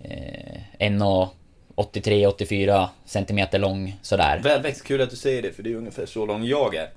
[0.01, 4.40] eh, 1,83-84 centimeter lång sådär.
[4.42, 6.90] Välväxt, kul att du säger det för det är ungefär så lång jag är.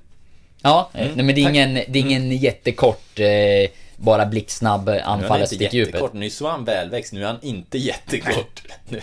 [0.62, 3.70] Ja, eh, nej, men det är ingen, det är ingen jättekort, eh,
[4.02, 5.94] bara blixtsnabb Nu är han inte stick djupet.
[5.94, 8.62] jättekort, var han välväxt, nu är han inte jättekort.
[8.90, 9.02] Nu-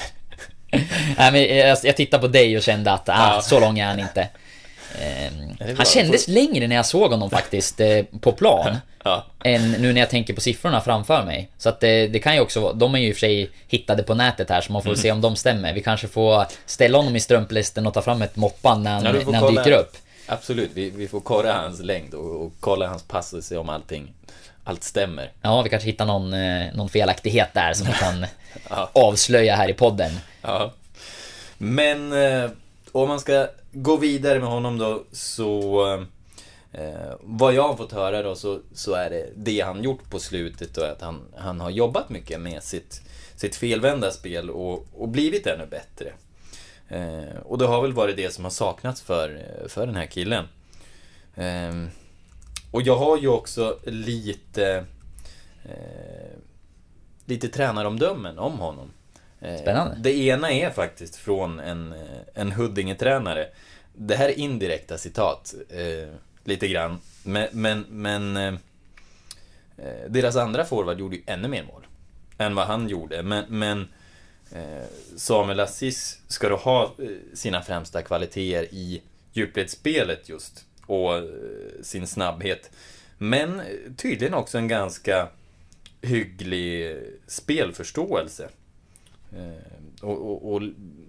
[1.18, 3.40] Nej, men jag, jag tittade på dig och kände att ah, Ja.
[3.42, 4.28] så lång är han inte.
[5.00, 5.30] Är
[5.66, 5.74] bra.
[5.76, 8.76] han kändes längre när jag såg honom faktiskt, eh, på plan.
[9.04, 9.26] Ja.
[9.44, 11.48] än nu när jag tänker på siffrorna framför mig.
[11.58, 14.02] Så att det, det kan ju också de är ju i och för sig hittade
[14.02, 15.00] på nätet här så man får Mm.
[15.02, 15.72] se om de stämmer.
[15.72, 19.12] Vi kanske får ställa honom i strumplisten och ta fram ett moppan när han, Ja,
[19.12, 19.96] när han kolla- dyker upp.
[20.26, 23.68] Absolut, vi, vi får kolla hans längd och, och kolla hans pass och se om
[23.68, 24.12] allting,
[24.68, 25.32] allt stämmer.
[25.42, 28.26] Ja, vi kanske hittar någon, eh, någon felaktighet där som vi kan
[28.70, 28.90] Ja.
[28.94, 30.12] avslöja här i podden.
[30.42, 30.72] Ja.
[31.58, 32.50] Men eh,
[32.92, 35.84] om man ska gå vidare med honom då så
[36.72, 40.18] eh, vad jag har fått höra då så, så är det det han gjort på
[40.18, 43.02] slutet och att han, han har jobbat mycket med sitt,
[43.36, 46.12] sitt felvända spel och, och blivit ännu bättre.
[46.88, 50.44] Eh, och det har väl varit det som har saknats för, för den här killen.
[51.34, 51.88] Eh,
[52.70, 54.84] och jag har ju också lite
[55.64, 56.38] eh,
[57.28, 58.90] lite tränaromdömen om honom.
[59.40, 59.96] Eh, Spännande.
[60.00, 61.98] Det ena är faktiskt från en, eh,
[62.34, 63.48] en Huddinge-tränare.
[63.94, 66.98] Det här är indirekta citat, eh, lite grann.
[67.22, 68.54] Men, men, men eh,
[69.76, 71.86] eh, deras andra forward gjorde ju ännu mer mål
[72.38, 73.22] än vad han gjorde.
[73.22, 73.88] Men, men
[74.52, 76.94] eh, Samuel Assis ska då ha
[77.34, 79.02] sina främsta kvaliteter i
[79.32, 81.24] djupledsspelet just och eh,
[81.82, 82.70] sin snabbhet.
[83.18, 83.62] Men
[83.96, 85.28] tydligen också en ganska
[86.02, 86.96] hygglig
[87.26, 88.48] spelförståelse.
[89.32, 90.62] Eh, och, och, och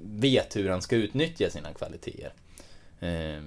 [0.03, 2.33] vet hur han ska utnyttja sina kvaliteter.
[2.99, 3.43] Eh,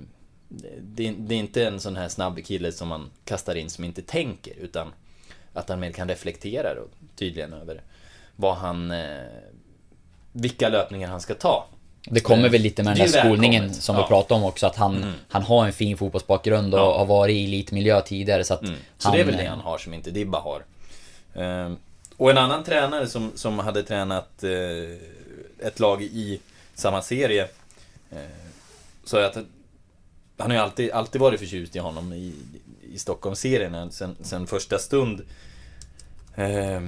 [0.78, 4.02] det, det är inte en sån här snabb kille som man kastar in som inte
[4.02, 4.92] tänker, utan
[5.52, 7.82] att han mer kan reflektera då, tydligen över
[8.36, 8.92] vad han...
[10.32, 11.68] Vilka löpningar han ska ta.
[12.04, 13.82] Det kommer väl lite med den där skolningen välkommet.
[13.82, 14.02] som Ja.
[14.02, 16.98] vi pratade om också, att han, han har en fin fotbollsbakgrund och Ja.
[16.98, 18.72] har varit i elitmiljö tidigare så att Så
[19.08, 19.12] han...
[19.12, 20.64] det är väl det han har som inte Dibba har.
[21.34, 21.72] Eh,
[22.16, 26.40] och en annan tränare som, som hade tränat eh, ett lag i
[26.74, 27.48] samma serie
[28.10, 28.18] eh,
[29.04, 29.36] sa att
[30.36, 32.32] han har ju alltid, alltid varit förtjust i honom i,
[32.92, 35.22] i Stockholmsserien sen, sen första stund.
[36.34, 36.80] Eh,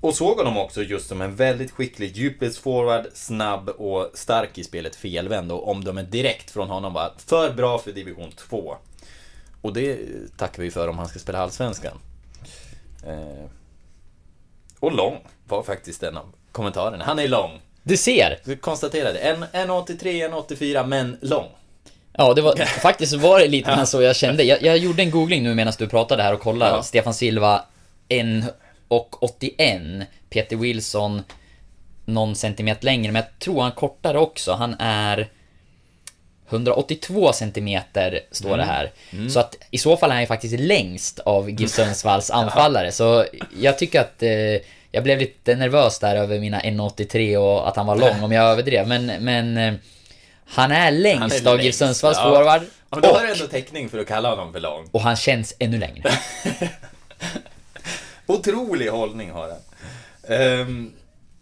[0.00, 4.96] och såg honom också just som en väldigt skicklig djupledsforward, snabb och stark i spelet
[4.96, 5.52] felvänd.
[5.52, 8.76] Och omdömet direkt från honom var för bra för division 2.
[9.62, 9.98] Och det
[10.36, 11.98] tackar vi för om han ska spela Allsvenskan.
[13.06, 13.50] Eh,
[14.80, 17.04] och lång var faktiskt en av kommentarerna.
[17.04, 17.60] Han är lång.
[17.82, 18.38] Du ser!
[18.44, 19.18] Du konstaterade.
[19.18, 21.46] En, en 83, en 84, men lång.
[22.12, 24.42] Ja, det var faktiskt var det lite så jag kände.
[24.42, 26.76] Jag, jag gjorde en googling nu medan du pratade här och kollade.
[26.76, 26.82] Ja.
[26.82, 27.64] Stefan Silva
[28.08, 28.26] 1
[28.88, 29.82] och 81.
[30.30, 31.22] Peter Wilson
[32.04, 34.52] någon centimeter längre, men jag tror han kortare också.
[34.52, 35.28] Han är
[36.50, 38.58] 182 centimeter står Mm.
[38.58, 38.90] det här.
[39.28, 42.92] Så att i så fall är han ju faktiskt längst av GIF Sundsvalls anfallare.
[42.92, 43.24] Så
[43.60, 44.30] jag tycker att eh,
[44.90, 48.44] jag blev lite nervös där över mina 1,83 och att han var lång om jag
[48.44, 48.88] överdrev.
[48.88, 49.74] Men, men eh,
[50.46, 52.34] han är längst Han är av GIF Sundsvalls ja.
[52.34, 52.62] forward.
[52.62, 54.88] Ja, men då och, har du ändå täckning för att kalla honom för lång.
[54.92, 56.10] och han känns ännu längre.
[58.26, 59.58] Otrolig hållning har han.
[60.36, 60.92] Ehm,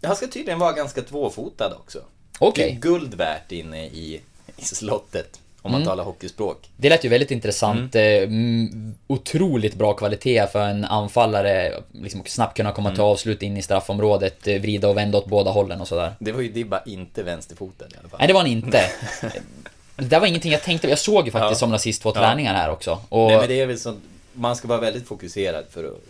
[0.03, 1.99] han ska tydligen vara ganska tvåfotad också.
[2.39, 2.65] Okej.
[2.69, 4.21] Det är guld värt inne i,
[4.57, 5.79] i slottet, om Mm.
[5.81, 6.69] man talar hockeyspråk.
[6.77, 7.95] Det lät ju väldigt intressant.
[7.95, 11.73] eh, mm, Otroligt bra kvalitet för en anfallare.
[11.91, 15.51] Liksom snabbt kunna komma till avslut in i straffområdet, eh, vrida och vända åt båda
[15.51, 16.13] hållen och sådär.
[16.19, 18.19] Det var ju Dibba inte vänsterfotad i alla fall.
[18.19, 18.81] Nej, det var han inte.
[19.97, 21.65] Det var ingenting jag tänkte Jag såg ju faktiskt Ja.
[21.65, 22.21] som de sist två Ja.
[22.21, 22.99] träningar här också.
[23.09, 23.95] Och Nej men det är väl så,
[24.33, 26.01] man ska vara väldigt fokuserad för att,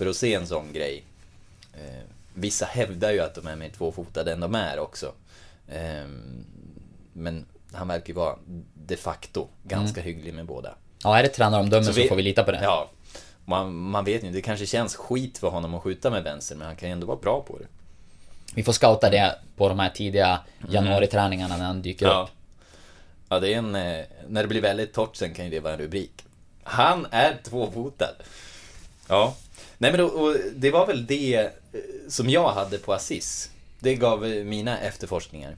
[0.00, 1.04] för att se en sån grej.
[1.74, 2.02] Eh,
[2.34, 5.12] vissa hävdar ju att de är mer tvåfotade än de är också.
[5.72, 6.44] Ehm,
[7.12, 8.36] men han verkar ju vara
[8.74, 10.74] de facto ganska hygglig med båda.
[11.04, 12.60] ja, är det tränaromdömen så, vi- får vi lita på det.
[12.62, 12.90] Ja.
[13.44, 16.66] Man, man vet ju, det kanske känns skit för honom att skjuta med vänster, men
[16.66, 17.66] han kan ju ändå vara bra på det.
[18.54, 22.22] Vi får scouta det på de här tidiga januariträningarna när han dyker Ja.
[22.22, 22.30] upp.
[23.28, 23.74] Ja, det är en...
[23.74, 26.12] eh, När det blir väldigt torrt sen kan ju det vara en rubrik.
[26.62, 28.14] Han är tvåfotad.
[29.08, 29.34] Ja.
[29.82, 31.44] Nej men då, och det var väl det eh,
[32.08, 33.50] som jag hade på Assis.
[33.78, 35.56] Det gav eh, mina efterforskningar.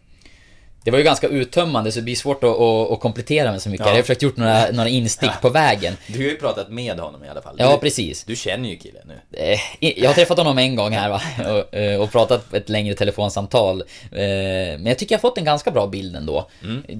[0.85, 3.68] Det var ju ganska uttömmande så det blir svårt att, att, att komplettera med så
[3.68, 3.87] mycket.
[3.87, 3.90] Ja.
[3.90, 5.96] Jag har försökt gjort några, några instick på vägen.
[6.06, 7.56] Du har ju pratat med honom i alla fall.
[7.58, 8.24] Ja, du, precis.
[8.24, 9.38] Du känner ju killen nu.
[9.80, 11.22] Eh, Jag har träffat honom en gång här va?
[11.52, 13.82] och, och pratat ett längre telefonsamtal.
[14.11, 16.50] Men jag tycker jag har fått en ganska bra bild ändå.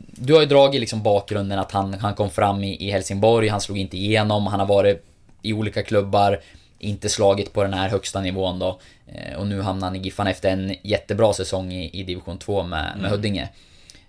[0.07, 3.61] Du har ju dragit liksom bakgrunden att han, han kom fram i, i Helsingborg, han
[3.61, 5.05] slog inte igenom, han har varit
[5.43, 6.41] i olika klubbar,
[6.83, 8.81] inte slagit på den här högsta nivån då.
[9.15, 12.63] Eh, Och nu hamnar han i Giffan efter en jättebra säsong i, i division 2
[12.63, 13.49] med, med Huddinge.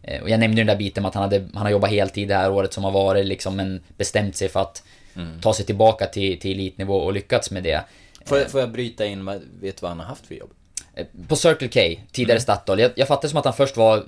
[0.04, 2.28] Eh, Och jag nämnde den där biten med att han, hade, han har jobbat heltid
[2.28, 4.84] det här året som har varit liksom, men bestämt sig för att
[5.42, 7.82] ta sig tillbaka till, till elitnivå och lyckats med det.
[8.26, 10.50] Får, jag- får jag bryta in, vet du vad han har haft för jobb?
[10.96, 12.80] Eh, På Circle K, tidigare Statoil.
[12.80, 14.04] Jag, jag fattar som att han först var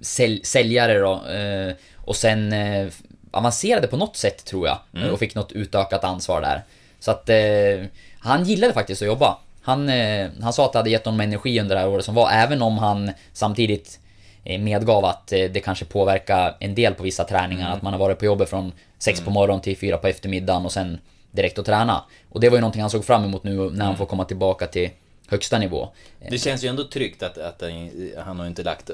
[0.00, 1.26] sälj, säljare då.
[1.28, 2.88] Eh, och sen eh,
[3.30, 4.78] avancerade på något sätt tror jag.
[5.04, 6.62] eh, Och fick något utökat ansvar där.
[7.00, 7.84] Så att eh,
[8.26, 9.38] han gillade faktiskt att jobba.
[9.62, 12.14] Han, eh, han sa att det hade gett honom energi under det här året som
[12.14, 12.30] var.
[12.30, 14.00] Även om han samtidigt
[14.44, 17.72] eh, medgav att eh, det kanske påverkar en del på vissa träningar.
[17.72, 20.72] Att man har varit på jobbet från sex på morgonen till fyra på eftermiddagen och
[20.72, 20.98] sen
[21.30, 22.04] direkt att träna.
[22.30, 24.66] Och det var ju någonting han såg fram emot nu när han får komma tillbaka
[24.66, 24.90] till
[25.28, 25.88] högsta nivå.
[26.30, 27.90] Det känns ju ändå tryggt att, att han,
[28.24, 28.90] han har inte lagt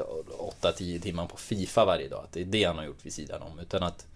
[0.63, 2.25] 8-10 timmar på Fifa varje dag.
[2.25, 3.59] Att det är det han har gjort vid sidan om.
[3.59, 4.07] Utan att,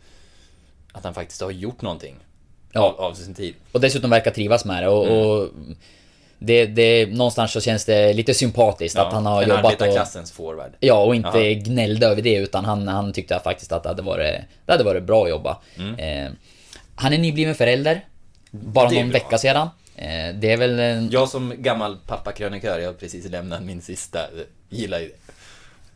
[0.93, 2.17] att han faktiskt har gjort någonting
[2.77, 2.95] Ja.
[2.99, 3.55] av, sin tid.
[3.73, 5.49] Och dessutom verkar trivas med det och, och
[6.39, 10.33] det, det, någonstans så känns det lite sympatiskt att han har en jobbat och, arbetarklassens
[10.33, 10.73] forward.
[10.81, 11.55] Ja, och inte Ja.
[11.65, 14.35] gnällde över det utan han, han tyckte faktiskt att det hade varit,
[14.67, 15.59] det hade varit bra att jobba.
[15.79, 15.95] Mm.
[16.27, 16.33] Eh,
[16.95, 18.05] han är nybliven förälder.
[18.51, 19.13] Bara någon bra.
[19.13, 19.69] vecka sedan.
[19.97, 20.79] Eh, det är väl...
[20.81, 24.19] en- Jag som gammal pappakrönikör, jag har precis lämnat min sista,
[24.71, 25.13] gillar ju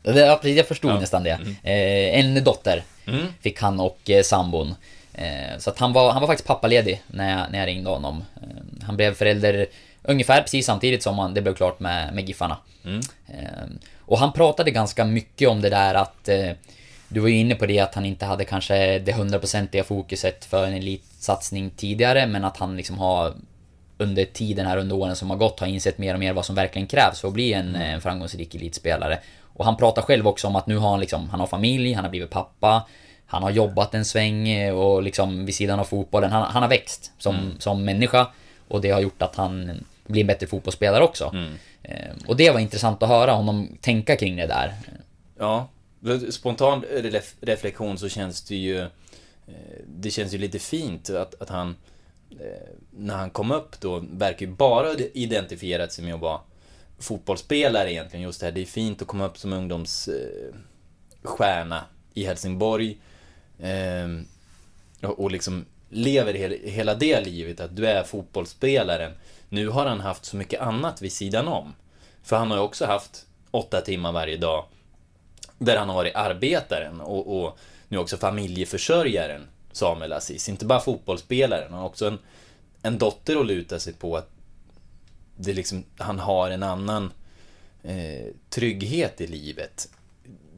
[0.03, 0.21] det.
[0.21, 0.93] Ja, precis, jag förstod Ja.
[0.93, 1.01] Mm.
[1.01, 1.31] nästan det.
[1.62, 2.83] Eh, en dotter
[3.40, 4.75] fick han och eh, sambon.
[5.14, 8.25] Eh, så att han var, han var faktiskt pappaledig när jag, när jag ringde honom.
[8.42, 9.66] Eh, han blev förälder
[10.03, 12.57] ungefär precis samtidigt som han, det blev klart med, med Giffarna.
[12.85, 13.01] Mm.
[13.29, 13.64] Eh,
[13.99, 16.29] och han pratade ganska mycket om det där att
[17.09, 20.66] du var ju inne på det att han inte hade kanske det hundraprocentiga fokuset för
[20.66, 23.35] en elitsatsning tidigare men att han liksom har
[23.99, 26.55] under tiden här under åren som har gått har insett mer och mer vad som
[26.55, 29.18] verkligen krävs för att bli en, en framgångsrik elitspelare.
[29.55, 32.05] Och han pratar själv också om att nu har han liksom, han har familj, han
[32.05, 32.83] har blivit pappa,
[33.31, 36.71] han har jobbat en sväng eh, och liksom vid sidan av fotbollen, han, han har
[36.71, 38.27] växt som, som människa
[38.69, 41.35] och det har gjort att han blir en bättre fotbollsspelare också.
[41.83, 44.75] Eh, Och det var intressant att höra honom tänka kring det där.
[45.38, 45.69] Ja,
[46.31, 48.79] spontan ref- reflektion så känns det ju...
[48.81, 48.87] eh,
[49.87, 51.77] Det känns ju lite fint att, att han...
[52.90, 56.40] När han kom upp då, verkar ju bara identifierat sig med att vara
[56.99, 58.23] fotbollsspelare egentligen.
[58.23, 62.97] Just det här, det är fint att komma upp som ungdomsstjärna i Helsingborg.
[63.62, 66.35] Eh, och liksom lever
[66.68, 69.12] hela det livet, att du är fotbollsspelaren.
[69.49, 71.75] Nu har han haft så mycket annat vid sidan om.
[72.23, 74.64] För han har ju också haft åtta timmar varje dag
[75.59, 77.59] där han har varit arbetaren och, och
[77.89, 80.49] nu också familjeförsörjaren Samuel Aziz.
[80.49, 82.18] Inte bara fotbollsspelaren, han har också en,
[82.82, 84.16] en dotter att luta sig på.
[84.16, 84.30] Att
[85.37, 87.12] det liksom, han har en annan
[87.82, 89.89] eh, trygghet i livet.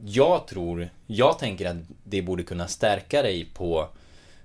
[0.05, 3.87] Jag tror, jag tänker att det borde kunna stärka dig på,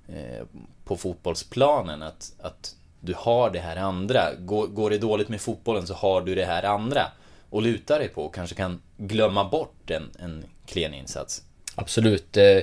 [0.08, 0.46] eh,
[0.84, 2.02] på fotbollsplanen.
[2.02, 4.34] Att, att du har det här andra.
[4.38, 7.06] Går, går det dåligt med fotbollen så har du det här andra
[7.50, 11.42] och luta dig på och kanske kan glömma bort en, en klen insats.
[11.74, 12.36] Absolut.
[12.36, 12.58] Eh,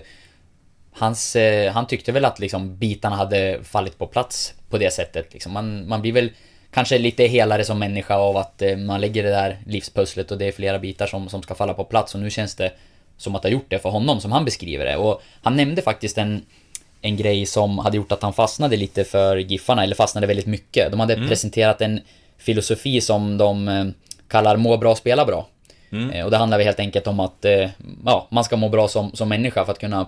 [0.92, 5.34] hans, eh, han tyckte väl att liksom bitarna hade fallit på plats på det sättet.
[5.34, 5.52] Liksom.
[5.52, 6.32] Man, man blir väl
[6.76, 10.46] kanske lite helare som människa av att eh, man lägger det där livspusslet och det
[10.46, 12.72] är flera bitar som, som ska falla på plats och nu känns det
[13.18, 14.98] som att ha gjort det för honom som han beskriver det.
[14.98, 16.42] Och han nämnde faktiskt en,
[17.02, 20.92] en grej som hade gjort att han fastnade lite för Giffarna, eller fastnade väldigt mycket.
[20.92, 22.00] De hade presenterat en
[22.38, 23.86] filosofi som de eh,
[24.28, 25.48] kallar må bra, spela bra.
[26.14, 27.46] Eh, Och det handlar väl helt enkelt om att
[28.06, 30.08] ja, man ska må bra som, som människa för att kunna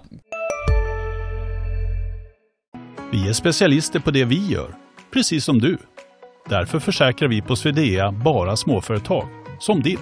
[3.12, 4.76] Vi är specialister på det vi gör,
[5.14, 5.78] precis som du.
[6.50, 9.28] Därför försäkrar vi på Swedea bara småföretag,
[9.60, 10.00] som ditt.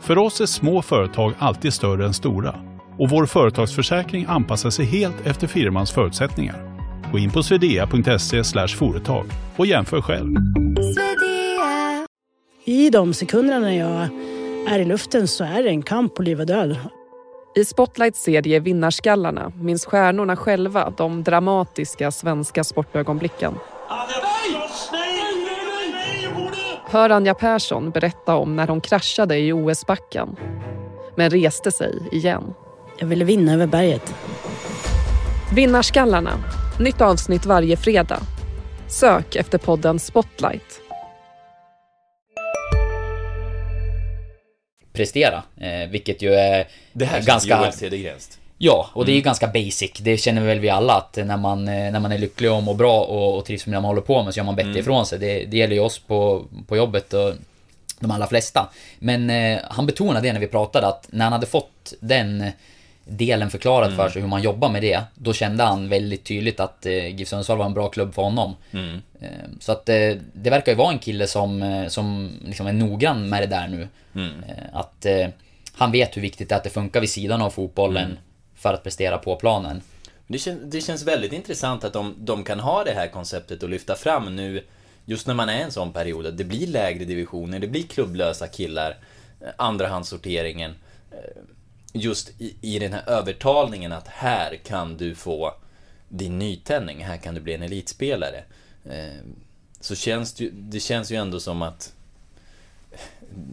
[0.00, 2.54] För oss är små företag alltid större än stora
[2.98, 6.56] och vår företagsförsäkring anpassar sig helt efter firmans förutsättningar.
[7.12, 9.26] Gå in på swedea.se företag
[9.56, 10.36] och jämför själv.
[12.64, 14.08] I de sekunderna när jag
[14.74, 16.76] är i luften så är det en kamp på liv och död.
[17.56, 23.54] I Spotlights serie Vinnarskallarna minns stjärnorna själva de dramatiska svenska sportögonblicken.
[26.90, 30.36] Hör Anja Persson berätta om när hon kraschade i OS-backen
[31.16, 32.54] men reste sig igen.
[32.98, 34.14] Jag ville vinna över berget.
[35.54, 36.30] Vinnarskallarna,
[36.80, 38.20] nytt avsnitt varje fredag.
[38.88, 40.80] Sök efter podden Spotlight.
[44.92, 45.42] prestera.
[45.60, 47.32] Eh, vilket ju är Det här ganska...
[47.32, 48.39] känns Joel Cedergrenst.
[48.62, 49.92] Ja, och det är ju ganska basic.
[50.00, 52.74] Det känner väl vi alla att när man, eh, när man är lycklig och mår
[52.74, 55.06] bra och, och trivs med det man håller på med så gör man bättre ifrån
[55.06, 55.18] sig.
[55.18, 57.34] Det, det gäller ju oss på, på jobbet och
[58.00, 58.68] de allra flesta.
[58.98, 62.44] Men eh, han betonade det när vi pratade att när han hade fått den
[63.04, 65.00] delen förklarat för sig hur man jobbar med det.
[65.14, 68.56] Då kände han väldigt tydligt att eh, GIF Sundsvall var en bra klubb för honom.
[69.20, 69.28] Eh,
[69.60, 73.28] så att eh, det verkar ju vara en kille som, eh, som liksom är noggrann
[73.28, 73.88] med det där nu.
[74.48, 75.06] Eh, att
[75.72, 78.18] han vet hur viktigt det är att det funkar vid sidan av fotbollen
[78.60, 79.82] för att prestera på planen.
[80.26, 83.68] Det, kän, det känns väldigt intressant att de, de kan ha det här konceptet och
[83.68, 84.64] lyfta fram nu
[85.04, 87.82] Just när man är i en sån period, att det blir lägre divisioner, det blir
[87.82, 88.98] klubblösa killar
[89.40, 90.74] eh, Andrahandssorteringen
[91.10, 91.42] eh,
[91.92, 95.54] Just i, i den här övertalningen att här kan du få
[96.08, 98.44] din nytändning, här kan du bli en elitspelare
[98.84, 99.24] eh,
[99.80, 101.92] Så känns det, det känns ju ändå som att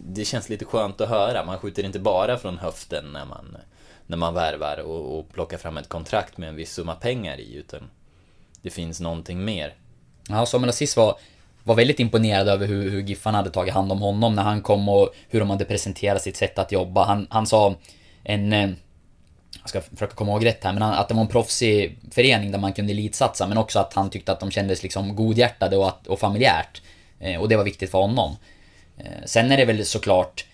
[0.08, 1.46] det känns lite skönt att höra.
[1.46, 3.58] Man skjuter inte bara från höften när man,
[4.08, 7.56] när man värvar och, och plockar fram ett kontrakt med en viss summa pengar i,
[7.56, 7.90] utan
[8.62, 9.74] det finns någonting mer.
[10.30, 11.16] Ja, Samuel Aziz var,
[11.64, 14.90] var väldigt imponerad över hur, hur Giffarna hade tagit hand om honom när han kom
[14.90, 17.06] och hur de hade presenterat sitt sätt att jobba.
[17.06, 17.76] Han, han sa
[18.24, 18.54] en...
[18.54, 18.70] Eh,
[19.62, 22.52] jag ska försöka komma ihåg rätt här, men han- att det var en proffsig förening
[22.52, 25.88] där man kunde elitsatsa, men också att han tyckte att de kändes liksom godhjärtade och,
[25.88, 26.82] att, och familjärt.
[27.20, 28.36] Eh, och det var viktigt för honom.
[28.98, 30.46] Eh, sen är det väl såklart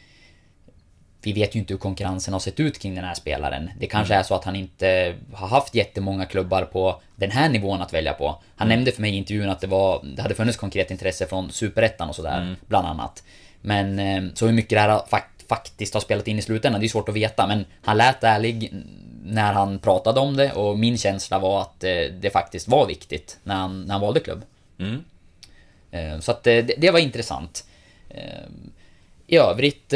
[1.23, 3.69] vi vet ju inte hur konkurrensen har sett ut kring den här spelaren.
[3.79, 7.81] Det kanske är så att han inte har haft jättemånga klubbar på den här nivån
[7.81, 8.41] att välja på.
[8.55, 11.51] Han nämnde för mig i intervjun att det, var, det hade funnits konkret intresse från
[11.51, 13.23] Superettan och sådär, bland annat.
[13.61, 16.87] Men eh, så hur mycket det här fakt- faktiskt har spelat in i slutändan, det
[16.87, 17.47] är svårt att veta.
[17.47, 18.73] Men han lät ärlig
[19.25, 23.37] när han pratade om det och min känsla var att eh, det faktiskt var viktigt
[23.43, 24.41] när han, när han valde klubb.
[24.79, 25.03] Mm.
[25.91, 27.65] Eh, Så att det, det var intressant.
[29.27, 29.93] I övrigt,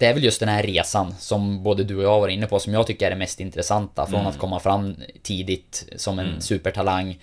[0.00, 2.58] det är väl just den här resan som både du och jag var inne på
[2.58, 4.06] som jag tycker är det mest intressanta.
[4.06, 7.18] Från att komma fram tidigt som en supertalang,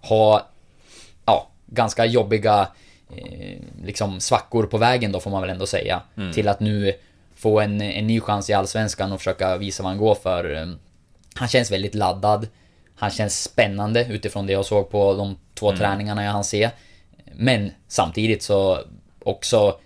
[0.00, 0.46] ha
[1.26, 2.68] ja, ganska jobbiga
[3.16, 6.02] eh, liksom svackor på vägen då får man väl ändå säga.
[6.34, 6.92] Till att nu
[7.36, 10.54] få en, en ny chans i Allsvenskan och försöka visa vad han går för.
[10.54, 10.68] Eh,
[11.34, 12.48] Han känns väldigt laddad.
[12.94, 16.70] Han känns spännande utifrån det jag såg på de två träningarna jag hann se.
[17.32, 18.78] Men samtidigt så
[19.24, 19.78] också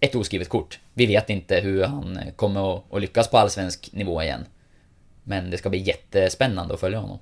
[0.00, 0.78] ett oskrivet kort.
[0.94, 4.44] Vi vet inte hur han kommer att, lyckas på allsvensk nivå igen.
[5.24, 7.18] Men det ska bli jättespännande att följa honom.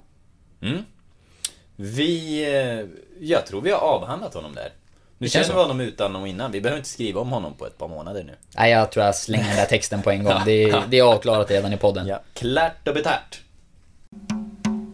[0.62, 0.83] Mm.
[1.76, 2.43] Vi...
[2.45, 2.87] eh,
[3.20, 4.72] Jag tror vi har avhandlat honom där.
[5.18, 6.53] Nu Det känns känner vi honom utan och innan.
[6.53, 8.37] Vi behöver inte skriva om honom på ett par månader nu.
[8.57, 10.35] Nej, jag tror jag slänger den där texten på en gång.
[10.45, 12.07] Det är, det är avklarat redan i podden.
[12.07, 13.41] Ja, klart och betärt.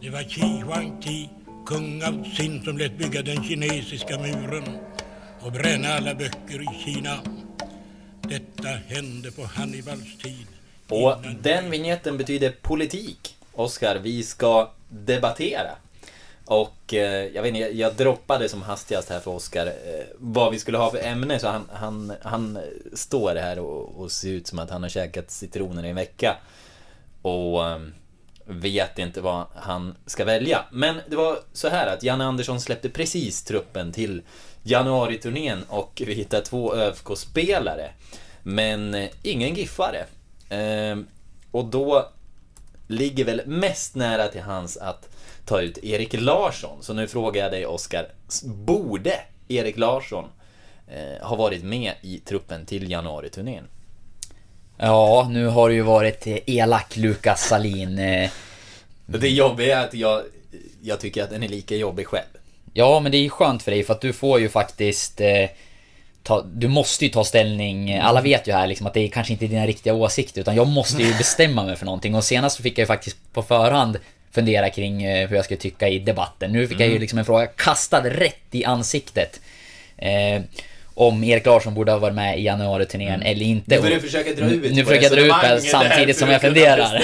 [0.01, 1.29] Det var Qi Huangti,
[1.65, 4.63] kung av Qin, som lät bygga den kinesiska muren
[5.41, 7.17] och bränna alla böcker i Kina.
[8.29, 10.47] Detta hände på Hannibals tid.
[10.89, 13.37] Och den vignetten betyder politik.
[13.53, 15.71] Oskar, vi ska debattera.
[16.45, 20.51] Och eh, jag vet inte, jag, jag droppade som hastigast här för Oskar eh, vad
[20.51, 22.59] vi skulle ha för ämne så han, han, han
[22.93, 26.37] står här och, och ser ut som att han har käkat citroner i en vecka.
[27.21, 27.79] Och eh,
[28.45, 30.65] vet inte vad han ska välja.
[30.71, 34.21] Men det var så här att Janne Andersson släppte precis truppen till
[34.65, 37.89] januariturnén och vi hittade två ÖFK-spelare.
[38.43, 40.05] Men eh, ingen giffare.
[40.49, 40.97] Eh,
[41.51, 42.09] och då
[42.87, 45.09] ligger väl mest nära till hans att
[45.45, 46.77] ta ut Erik Larsson.
[46.83, 48.07] Så nu frågar jag dig Oskar,
[48.43, 50.25] borde Erik Larsson
[50.87, 53.63] eh, ha varit med i truppen till januariturnén?
[54.77, 57.99] Ja, nu har det ju varit eh, elak Lukas Salin.
[57.99, 58.29] eh,
[59.05, 60.23] Det jobbiga är att jag,
[60.81, 62.27] jag tycker att den är lika jobbig själv.
[62.77, 65.49] Ja, men det är ju skönt för dig för att du får ju faktiskt eh,
[66.23, 67.97] ta, Du måste ju ta ställning.
[67.97, 70.67] Alla vet ju här liksom att det är kanske inte dina riktiga åsikter utan jag
[70.67, 73.97] måste ju bestämma mig för någonting och senast fick jag ju faktiskt på förhand
[74.31, 76.51] fundera kring eh, hur jag skulle tycka i debatten.
[76.51, 79.39] Nu fick jag ju liksom en fråga kastad rätt i ansiktet.
[79.97, 80.41] Eh,
[80.93, 83.75] om Erik Larsson borde ha varit med i januariturnén eller inte.
[83.75, 86.41] Nu får du försöka dra ut Nu försöker jag dra ut det samtidigt som jag
[86.41, 86.91] funderar.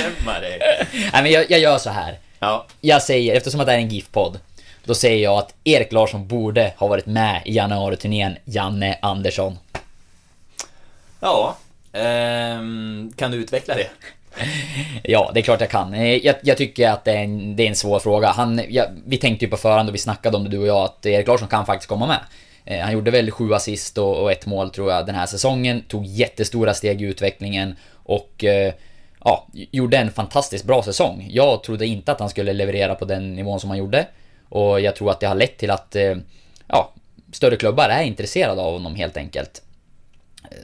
[1.14, 2.18] Nej men jag, jag gör så här.
[2.40, 4.40] Ja, Jag säger, eftersom att det är en GIF-podd,
[4.84, 9.58] då säger jag att Erik Larsson borde ha varit med i januariturnén Janne Andersson.
[11.20, 11.58] ja.
[11.94, 13.88] Ehm, kan du utveckla det?
[15.04, 15.94] Ja, det är klart jag kan.
[15.94, 18.28] Eh, Jag, jag tycker att det är, en, det är en svår fråga.
[18.28, 20.78] Han, jag, vi tänkte ju på förhand och vi snackade om det du och jag
[20.84, 22.20] att Erik Larsson kan faktiskt komma med.
[22.66, 25.82] Eh, Han gjorde väl sju assist och, och ett mål tror jag den här säsongen.
[25.88, 28.74] Tog jättestora steg i utvecklingen och eh,
[29.24, 31.28] ja, gjorde en fantastiskt bra säsong.
[31.32, 34.08] Jag trodde inte att han skulle leverera på den nivån som han gjorde.
[34.52, 36.16] Och jag tror att det har lett till att eh,
[36.68, 36.94] ja,
[37.32, 39.62] större klubbar är intresserade av honom helt enkelt.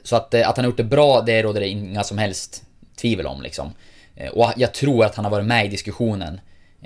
[0.02, 2.64] Så att, eh, att han har gjort det bra, det råder det inga som helst
[2.96, 3.72] tvivel om liksom.
[4.16, 6.40] Eh, och jag tror att han har varit med i diskussionen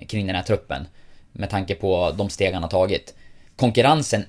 [0.08, 0.86] kring den här truppen.
[1.32, 3.14] Med tanke på de steg han har tagit.
[3.56, 4.24] Konkurrensen,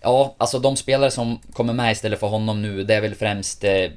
[0.00, 3.64] ja, alltså de spelare som kommer med istället för honom nu, det är väl främst
[3.64, 3.90] eh,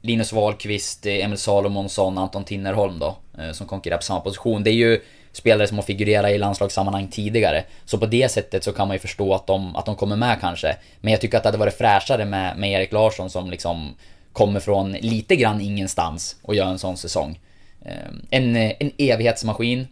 [0.00, 4.64] Linus Wahlqvist, Emil Salomonsson, Anton Tinnerholm då, eh, som konkurrerar på samma position.
[4.64, 5.00] Det är ju
[5.36, 7.64] spelare som har figurerat i landslagssammanhang tidigare.
[7.84, 10.40] Så på det sättet så kan man ju förstå att de, att de kommer med
[10.40, 10.76] kanske.
[11.00, 13.94] Men jag tycker att det hade varit fräschare med, med Erik Larsson som liksom
[14.32, 17.38] kommer från lite grann ingenstans och gör en sån säsong.
[17.84, 19.86] Ehm, en, en evighetsmaskin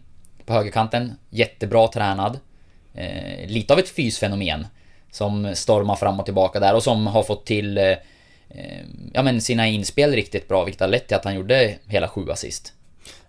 [0.45, 2.39] på högerkanten, jättebra tränad.
[2.95, 4.67] Ehm, lite av ett fysfenomen
[5.11, 7.97] som stormar fram och tillbaka där och som har fått till ehm,
[9.13, 12.31] ja, men sina inspel riktigt bra, vilket har lett till att han gjorde hela sju
[12.31, 12.73] assist.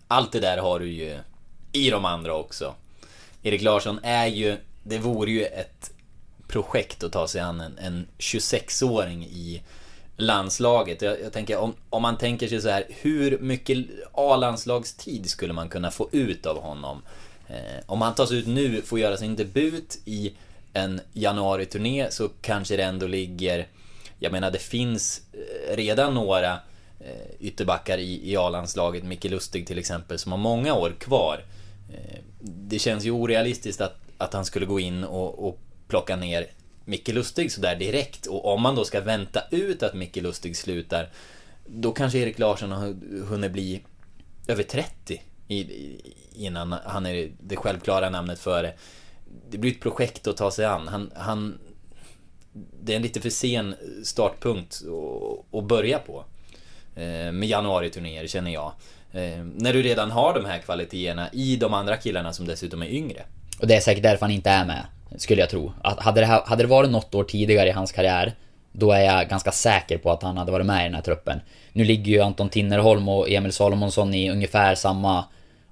[0.08, 1.18] Allt det där har du ju
[1.74, 2.74] i de andra också.
[3.42, 5.90] Erik Larsson är ju, det vore ju ett
[6.48, 9.62] projekt att ta sig an en, en 26-åring i
[10.16, 11.02] landslaget.
[11.02, 15.68] Jag, jag tänker om, om man tänker sig så här, hur mycket A-landslagstid skulle man
[15.68, 17.02] kunna få ut av honom?
[17.48, 20.32] Eh, om han tas ut nu, får göra sin debut i
[20.72, 23.66] en januari-turné så kanske det ändå ligger
[24.18, 26.52] jag menar det finns eh, redan några
[27.00, 31.40] eh, ytterbackar i, i A-landslaget, Micke Lustig till exempel, som har många år kvar.
[31.94, 36.46] Eh, det känns ju orealistiskt att, att han skulle gå in och, och plocka ner
[36.84, 38.26] Micke Lustig sådär direkt.
[38.26, 41.10] Och om man då ska vänta ut att Micke Lustig slutar,
[41.66, 42.86] då kanske Erik Larsson har
[43.26, 43.82] hunnit bli
[44.48, 45.22] över 30
[46.34, 48.72] innan han är det självklara namnet före.
[49.50, 50.88] Det blir ett projekt att ta sig an.
[50.88, 51.58] Han, han,
[52.82, 53.74] det är en lite för sen
[54.04, 54.82] startpunkt
[55.52, 56.24] att- börja på.
[56.94, 58.72] Eh, med januari-turnéer känner jag.
[59.14, 62.86] Eh, När du redan har de här kvaliteterna i de andra killarna som dessutom är
[62.86, 63.22] yngre.
[63.60, 64.86] Och det är säkert därför han inte är med,
[65.16, 65.72] skulle jag tro.
[65.82, 68.32] Att hade, det, här- hade det varit något år tidigare i hans karriär,
[68.72, 71.40] då är jag ganska säker på att han hade varit med i den här truppen.
[71.72, 75.24] Nu ligger ju Anton Tinnerholm och Emil Salomonsson i ungefär samma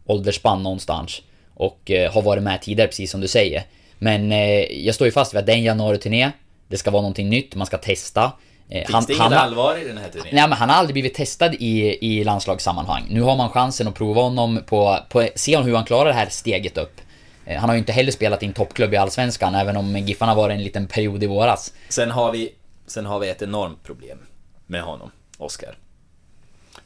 [0.06, 1.22] åldersspann någonstans.
[1.54, 3.62] Och eh, har varit med tidigare, precis som du säger.
[3.98, 4.38] Men eh,
[4.86, 6.30] jag står ju fast vid att det är en januari-turné.
[6.68, 8.32] Det ska vara någonting nytt, man ska testa.
[8.68, 10.28] Eh, Finns det inget allvar i den här turnén?
[10.32, 13.06] Nej men han har aldrig blivit testad i, i landslagssammanhang.
[13.10, 16.28] Nu har man chansen att prova honom på, på se hur han klarar det här
[16.28, 17.00] steget upp.
[17.46, 20.34] Eh, Han har ju inte heller spelat i en toppklubb i Allsvenskan, även om Giffarna
[20.34, 21.72] var en liten period i våras.
[21.88, 22.52] Sen har vi,
[22.86, 24.18] sen har vi ett enormt problem
[24.66, 25.74] med honom, Oscar.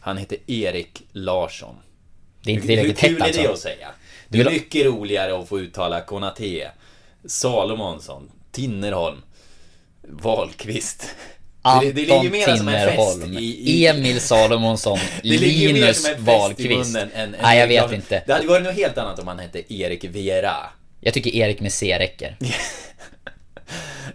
[0.01, 1.74] Han heter Erik Larsson.
[2.43, 3.43] Det är inte Hur tillräckligt kul tätt är alltså.
[3.43, 3.89] det att säga?
[4.29, 6.70] Det är mycket roligare att få uttala Konate,
[7.24, 9.22] Salomonsson, Tinnerholm,
[10.03, 11.09] Wahlqvist.
[11.83, 16.97] Det, det ligger Anton en fest Tinnerholm, i, i, Emil Salomonsson, Det Linus Wahlqvist.
[17.43, 18.23] Nej jag vet inte.
[18.27, 20.57] Det hade varit något helt annat om han hette Erik Vera.
[21.01, 22.37] Jag tycker Erik med C räcker.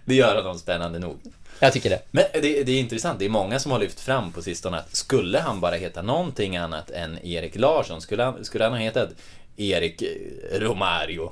[0.06, 1.20] Det gör honom spännande nog.
[1.60, 2.02] Jag tycker det.
[2.12, 4.96] Men det, det är intressant, det är många som har lyft fram på sistone att
[4.96, 9.10] skulle han bara heta någonting annat än Erik Larsson, skulle han, skulle han ha hetat
[9.58, 11.32] Erik eh, Romario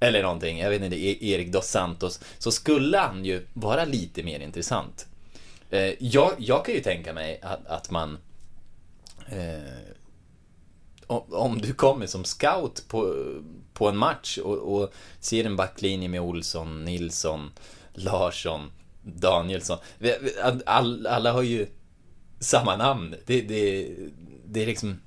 [0.00, 4.22] eller någonting, jag vet inte, E- Erik Dos Santos, så skulle han ju vara lite
[4.22, 5.06] mer intressant.
[5.70, 8.18] Eh, Jag, jag kan ju tänka mig att, att man
[9.28, 9.94] eh,
[11.06, 13.14] om, om du kommer som scout på,
[13.72, 17.50] på en match och, och ser en backlinje med Olsson, Nilsson,
[17.92, 19.78] Larsson, Danielsson.
[20.66, 21.66] All, alla har ju
[22.40, 23.14] samma namn.
[23.26, 23.94] Det, det,
[24.46, 25.00] det är liksom...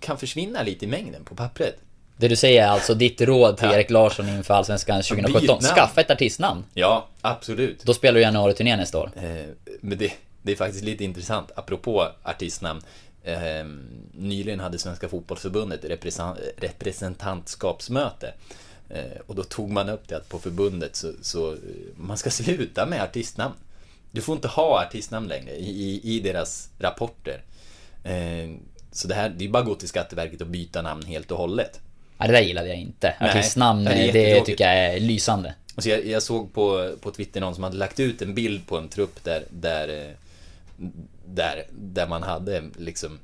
[0.00, 1.80] kan försvinna lite i mängden på pappret.
[2.20, 3.68] Det du säger är alltså ditt råd till.
[3.68, 5.40] Erik Larsson inför Allsvenskan 2017.
[5.40, 5.62] Byt namn.
[5.76, 6.64] Skaffa ett artistnamn.
[6.74, 7.82] Ja, absolut.
[7.84, 9.10] Då spelar du januari-turné nästa år.
[9.16, 9.46] Eh,
[9.80, 10.12] men det,
[10.42, 12.80] det är faktiskt lite intressant, apropå artistnamn.
[13.24, 13.38] Eh,
[14.12, 18.34] nyligen hade Svenska Fotbollförbundet represen- representantskapsmöte.
[18.90, 21.58] Eh, och då tog man upp det att på förbundet så, så eh,
[21.96, 23.54] man ska sluta med artistnamn.
[24.10, 27.42] Du får inte ha artistnamn längre i, i, i deras rapporter.
[28.04, 28.50] Eh,
[28.92, 31.38] så det här, det är bara att gå till Skatteverket och byta namn helt och
[31.38, 31.80] hållet.
[32.18, 33.14] Ja, det där gillade jag inte.
[33.20, 35.54] Artistnamn, det det, tycker jag är lysande.
[35.76, 38.66] Och så jag, jag såg på, på Twitter någon som hade lagt ut en bild
[38.66, 40.14] på en trupp där, där, eh,
[41.26, 43.18] där, där man hade liksom,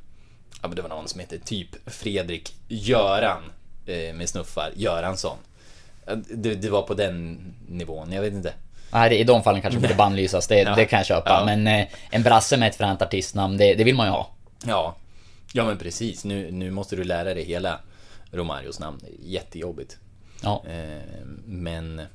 [0.62, 3.42] ja men det var någon som hette typ Fredrik Göran
[3.86, 5.36] eh, med snuffar, Göransson.
[6.28, 8.52] Det, det var på den nivån, jag vet inte.
[8.92, 10.74] Nej, i de fallen kanske borde bannlysas, det, Ja.
[10.74, 11.30] det kan jag köpa.
[11.30, 11.44] Ja.
[11.44, 14.30] Men eh, en brasse med ett fränt artistnamn, det, det vill man ju ha.
[14.66, 14.96] Ja,
[15.52, 16.24] ja men precis.
[16.24, 17.80] Nu, nu måste du lära dig hela
[18.34, 19.00] Romarios namn.
[19.18, 19.98] Jättejobbigt.
[20.42, 20.64] Ja.
[20.68, 22.06] Eh, men äh,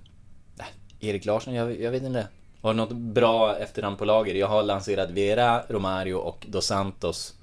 [0.99, 2.27] Erik Larsson, jag, jag vet inte.
[2.61, 4.35] Har du något bra efternamn på lager?
[4.35, 7.33] Jag har lanserat Vera, Romario och Dos Santos.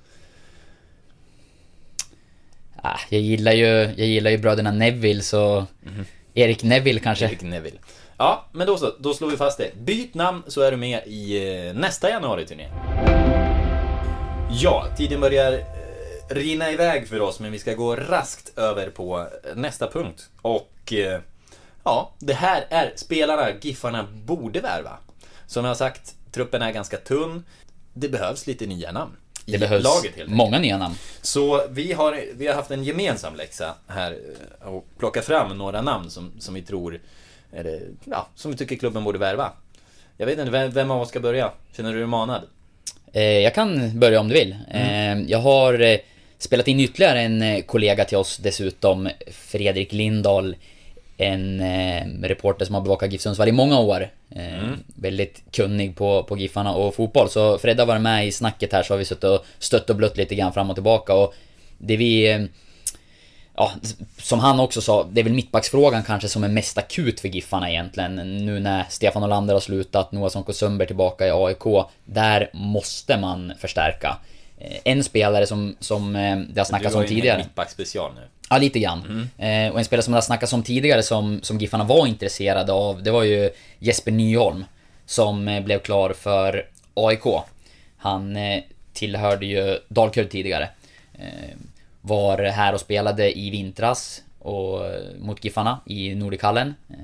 [2.82, 3.66] Ah, jag gillar ju,
[3.96, 5.66] jag gillar ju bröderna Neville, så...
[6.34, 7.24] Erik Neville kanske?
[7.24, 7.78] Erik Neville.
[8.18, 8.92] Ja, men då så.
[8.98, 9.76] Då slår vi fast det.
[9.76, 12.68] Byt namn så är du med i eh, nästa januari-turné.
[14.50, 15.58] Ja, tiden börjar eh,
[16.28, 20.28] rinna iväg för oss, men vi ska gå raskt över på eh, nästa punkt.
[20.42, 21.20] Och eh,
[21.84, 24.98] ja, det här är spelarna Giffarna borde värva.
[25.46, 27.44] Som jag har sagt, truppen är ganska tunn.
[27.94, 29.16] Det behövs lite nya namn.
[29.46, 30.94] i Det behövs laget många nya namn.
[31.22, 34.18] Så vi har, vi har haft en gemensam läxa här
[34.60, 37.00] eh, och plockat fram några namn som, som vi tror,
[37.52, 39.52] eller, ja, som vi tycker klubben borde värva.
[40.16, 41.52] Jag vet inte, vem, vem av oss ska börja?
[41.76, 42.42] Känner du dig manad?
[43.12, 44.56] Jag kan börja om du vill.
[44.70, 45.28] Mm.
[45.28, 46.00] Jag har
[46.38, 50.56] spelat in ytterligare en eh, kollega till oss dessutom, Fredrik Lindahl.
[51.18, 54.10] En eh, reporter som har bevakat GIF Sundsvall i många år.
[54.30, 54.78] Eh, Mm.
[54.94, 57.30] Väldigt kunnig på, på Giffarna och fotboll.
[57.30, 59.96] Så Fred har varit med i snacket här så har vi suttit och stött och
[59.96, 61.14] blött lite grann fram och tillbaka.
[61.14, 61.34] Och
[61.78, 62.32] det vi...
[62.32, 62.40] Eh,
[63.56, 63.72] ja,
[64.18, 67.70] som han också sa, det är väl mittbacksfrågan kanske som är mest akut för Giffarna
[67.70, 68.14] egentligen.
[68.46, 71.86] Nu när Stefan Olander har slutat, Noah Sonko Sundberg tillbaka i AIK.
[72.04, 74.16] Där måste man förstärka.
[74.58, 77.38] Eh, En spelare som, som eh, det har snackats du har om ju en tidigare.
[77.38, 78.20] mittbacksspecial nu.
[78.50, 79.28] Ja, lite grann.
[79.38, 82.72] Eh, och en spelare som det har snackats om tidigare som, som Giffarna var intresserade
[82.72, 84.64] av, det var ju Jesper Nyholm.
[85.06, 87.24] Som eh, blev klar för AIK.
[87.96, 90.68] Han eh, tillhörde ju Dalkurd tidigare.
[91.18, 91.56] Eh,
[92.00, 94.80] var här och spelade i vintras och,
[95.18, 96.74] mot Giffarna i Nordichallen.
[96.90, 96.96] Eh,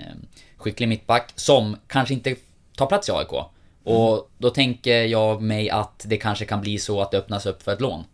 [0.57, 2.35] skicklig mittback som kanske inte
[2.77, 3.45] tar plats i AIK.
[3.85, 7.63] Och då tänker jag mig att det kanske kan bli så att det öppnas upp
[7.63, 8.05] för ett lån.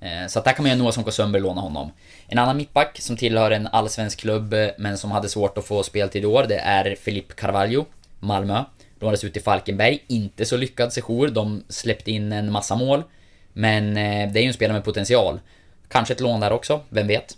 [0.00, 1.90] Eh, Så att där kan man göra Noah Sonko Sundberg låna honom.
[2.26, 5.82] En annan mittback som tillhör en allsvensk klubb eh, men som hade svårt att få
[5.82, 7.84] speltid i år, det är Filip Carvalho,
[8.20, 8.64] Malmö.
[9.00, 11.28] Lånades ut till Falkenberg, inte så lyckad sejour.
[11.28, 13.02] De släppte in en massa mål.
[13.52, 15.40] Men eh, det är ju en spelare med potential.
[15.88, 17.36] Kanske ett lån där också, vem vet?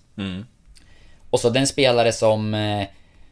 [1.30, 2.86] Och så den spelare som,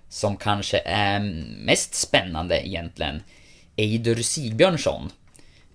[0.08, 1.20] som kanske är
[1.58, 3.22] mest spännande egentligen,
[3.76, 5.10] Eidur Sigbjörnsson.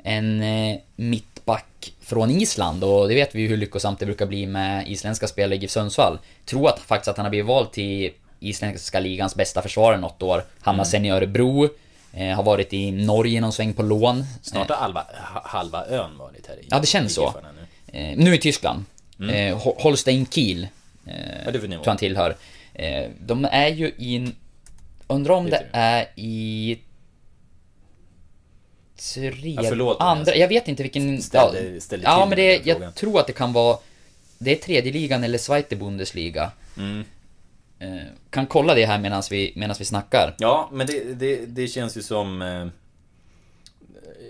[0.04, 4.46] En eh, mittback från Island och det vet vi ju hur lyckosamt det brukar bli
[4.46, 6.20] med isländska spelare i GIF Sundsvall.
[6.46, 10.44] Tror att faktiskt att han har blivit vald till isländska ligans bästa försvarare något år.
[10.62, 11.70] Hamnade sen i Örebro.
[12.14, 14.26] Eh, har varit i Norge någon sväng på lån.
[14.42, 17.34] Snart har halva, ha- halva ön varit här i Ja, det känns så.
[17.92, 18.00] Nu.
[18.00, 18.84] Eh, nu i Tyskland.
[19.20, 20.64] Eh, Hol- Holstein Kiel.
[21.08, 21.14] Eh,
[21.46, 22.36] Vad är det tror han tillhör.
[22.74, 24.32] Eh, de är ju i...
[25.08, 25.80] Undrar om det du?
[25.80, 26.78] är i...
[29.14, 29.54] Tre...
[29.56, 31.22] Ja, förlåt jag andra, jag vet inte vilken...
[31.22, 32.82] ställde ja, till men det, den frågan.
[32.82, 33.78] jag tror att det kan vara...
[34.38, 36.52] Det är tredje ligan eller Zweite Bundesliga.
[36.78, 37.04] Mm.
[37.80, 40.36] Eh, kan kolla det här medan vi, medans vi snackar.
[40.40, 42.42] Ja, men det, det, det känns ju som...
[42.42, 42.68] eh,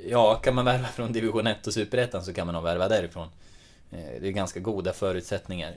[0.10, 3.28] Ja, kan man värva från division 1 och superettan så kan man nog värva därifrån.
[3.92, 5.76] Eh, Det är ganska goda förutsättningar eh,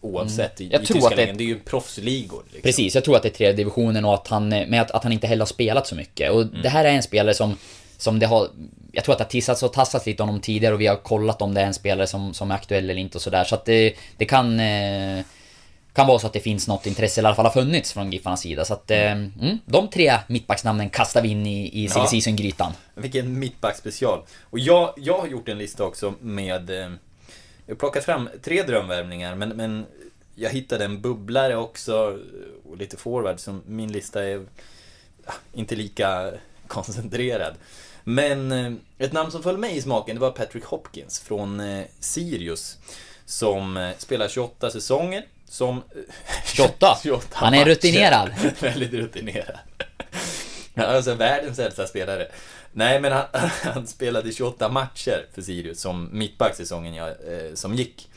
[0.00, 0.72] oavsett Mm.
[0.72, 1.32] Jag i tror tyska att det-.
[1.32, 2.42] Det är ju proffsligor.
[2.44, 2.62] Liksom.
[2.62, 5.12] Precis, jag tror att det är tredje divisionen och att han, men att, att han
[5.12, 6.30] inte heller har spelat så mycket.
[6.30, 6.62] Och Mm.
[6.62, 7.56] det här är en spelare som,
[7.98, 8.48] som det har,
[8.92, 10.96] jag tror att det har tissats och tassats lite om honom tidigare och vi har
[10.96, 13.44] kollat om det är en spelare som, som är aktuell eller inte och sådär.
[13.44, 15.24] Så att det, det kan, eh,
[15.92, 18.12] kan vara så att det finns något intresse, eller i alla fall har funnits från
[18.12, 18.64] Giffarnas sida.
[18.64, 22.06] Så att, eh, mm, de tre mittbacksnamnen kastar vi in i, i silly Ja.
[22.06, 22.72] season-grytan.
[22.94, 24.22] Vilken mittbackspecial.
[24.50, 26.70] Och jag, jag har gjort en lista också med...
[26.70, 26.90] eh,
[27.66, 29.86] Jag plockat fram tre drömvärvningar, men, men
[30.34, 32.18] jag hittade en bubblare också
[32.70, 34.46] och lite forward, så min lista är
[35.26, 36.32] ja, inte lika
[36.68, 37.54] koncentrerad.
[38.04, 41.84] Men eh, ett namn som föll mig i smaken, det var Patrick Hopkins från eh,
[42.00, 42.78] Sirius.
[43.26, 45.26] Som eh, spelar 28 säsonger.
[45.48, 45.82] Som...
[46.54, 46.98] 28?
[47.32, 48.30] Han är rutinerad.
[48.60, 49.58] Väldigt rutinerad.
[50.76, 52.28] Han är alltså världens äldsta spelare.
[52.72, 53.24] Nej, men han,
[53.62, 58.08] han spelade 28 matcher för Sirius som mittback säsongen jag, eh, som gick.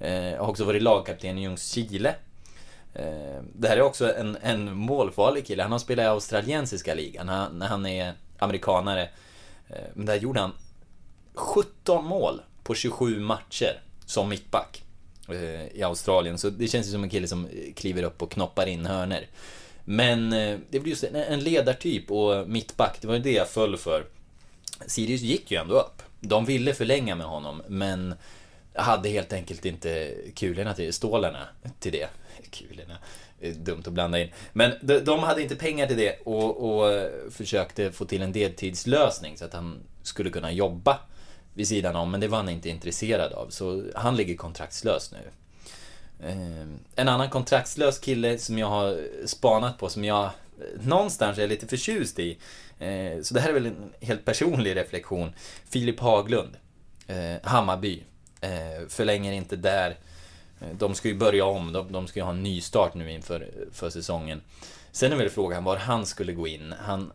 [0.00, 2.14] Eh, har också varit lagkapten i Ljungskile.
[2.98, 5.62] Eh, det här är också en, en målfarlig kille.
[5.62, 9.02] Han har spelat i australiensiska ligan han, när han är amerikanare.
[9.68, 10.52] Eh, men där gjorde han
[11.34, 14.82] 17 mål på 27 matcher som mittback
[15.28, 16.38] eh, i Australien.
[16.38, 19.26] Så det känns ju som en kille som kliver upp och knoppar in hörner.
[19.84, 20.30] Men
[20.70, 24.04] det blir just en, en ledartyp och mittback, det var ju det jag föll för.
[24.86, 26.02] Sirius gick ju ändå upp.
[26.20, 28.14] De ville förlänga med honom, men
[28.74, 31.48] hade helt enkelt inte kulorna till, stålarna
[31.80, 32.08] till det.
[32.50, 32.98] Kulorna,
[33.54, 34.28] dumt att blanda in.
[34.52, 39.36] Men de, de hade inte pengar till det och, och försökte få till en deltidslösning
[39.36, 40.98] så att han skulle kunna jobba
[41.54, 43.50] vid sidan om, men det var han inte intresserad av.
[43.50, 45.30] Så han ligger kontraktslös nu.
[46.28, 50.30] Ehm, en annan kontraktslös kille som jag har spanat på, som jag
[50.80, 52.38] någonstans är lite förtjust i.
[52.78, 55.32] Eh, så det här är väl en helt personlig reflektion.
[55.68, 56.56] Filip Haglund,
[57.06, 58.02] eh, Hammarby.
[58.40, 59.96] Eh, förlänger inte där.
[60.60, 63.12] Eh, de ska ju börja om, de, de ska ju ha en ny start nu
[63.12, 64.40] inför för säsongen.
[64.92, 66.74] Sen är väl frågan var han skulle gå in.
[66.78, 67.12] Han,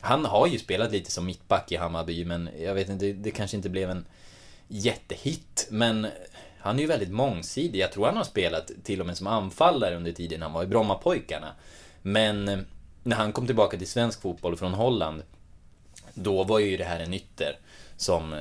[0.00, 3.56] han har ju spelat lite som mittback i Hammarby, men jag vet inte, det kanske
[3.56, 4.04] inte blev en
[4.68, 5.66] jättehit.
[5.70, 6.06] Men
[6.58, 7.78] han är ju väldigt mångsidig.
[7.78, 10.66] Jag tror han har spelat till och med som anfallare under tiden han var i
[10.66, 11.52] Brommapojkarna.
[12.02, 12.58] Men eh,
[13.02, 15.22] när han kom tillbaka till svensk fotboll från Holland,
[16.14, 17.58] då var ju det här en ytter.
[17.96, 18.40] Som, eh,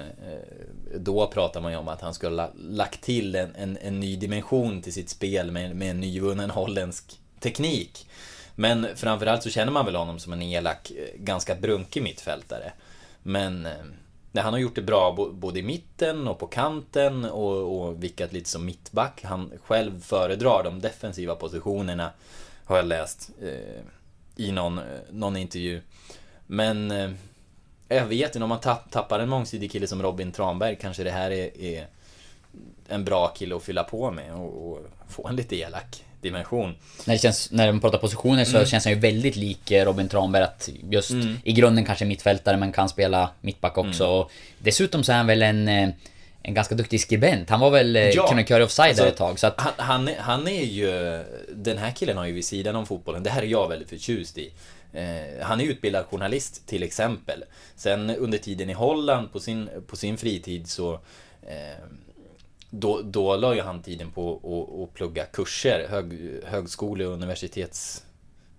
[0.96, 4.16] då pratar man ju om att han skulle ha lagt till en, en, en ny
[4.16, 8.08] dimension till sitt spel med, med en nyvunnen holländsk teknik.
[8.56, 12.72] Men framförallt så känner man väl honom som en elak, eh, ganska brunkig mittfältare.
[13.24, 13.68] Men
[14.32, 18.34] nej, han har gjort det bra både i mitten och på kanten och, och vickat
[18.34, 19.24] lite som mittback.
[19.24, 22.12] Han själv föredrar de defensiva positionerna,
[22.66, 23.82] har jag läst eh,
[24.36, 24.80] i någon,
[25.12, 25.82] någon intervju.
[26.48, 26.92] Men
[27.92, 31.12] eh, vet inte, om man tapp, tappar en mångsidig kille som Robin Tranberg kanske det
[31.12, 31.88] här är, är
[32.90, 34.80] en bra kille att fylla på med och, och
[35.10, 36.76] få en lite elak dimension.
[37.06, 38.66] När, det känns, när de pratar positioner så Mm.
[38.68, 41.38] känns han ju väldigt lik eh, Robin Tranberg att just Mm.
[41.44, 44.04] i grunden kanske mittfältare men kan spela mittback också.
[44.04, 44.16] Mm.
[44.16, 45.90] Och dessutom så är han väl en, eh,
[46.44, 47.50] en ganska duktig skribent.
[47.50, 48.02] Han var väl Ja.
[48.16, 48.28] ja.
[48.28, 49.40] krönikör Offside Alltså, ett tag.
[49.40, 51.24] Så att, Han, han, är- han är ju...
[51.56, 54.38] Den här killen har ju vid sidan om fotbollen, det här är jag väldigt förtjust
[54.38, 54.52] i.
[54.94, 57.44] Eh, han är utbildad journalist till exempel.
[57.76, 60.94] Sen under tiden i Holland på sin, på sin fritid så...
[61.42, 61.86] Eh,
[62.74, 68.04] då, då la ju han tiden på att- plugga kurser, hög, högskole och universitets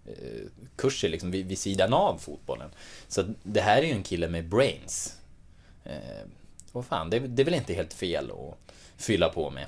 [0.06, 0.42] eh,
[0.76, 2.70] kurser liksom vid, vid sidan av fotbollen.
[3.08, 5.16] Så det här är ju en kille med brains.
[5.84, 6.26] Eh,
[6.72, 9.66] vad fan, det, det är väl inte helt fel att fylla på med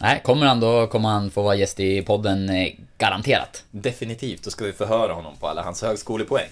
[0.00, 3.64] nej, kommer han då kommer han få vara gäst i podden eh, garanterat.
[3.70, 6.48] Definitivt, då ska vi förhöra honom på alla hans högskolepoäng.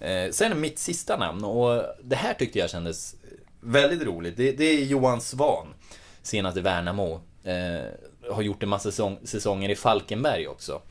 [0.00, 3.14] Eh, sen mitt sista namn, och det här tyckte jag kändes
[3.60, 4.36] väldigt roligt.
[4.36, 5.66] Det, det är Johan Svan,
[6.22, 7.20] senast i Värnamo.
[7.44, 7.84] Eh,
[8.30, 10.82] har gjort en massa säsong, säsonger i Falkenberg också.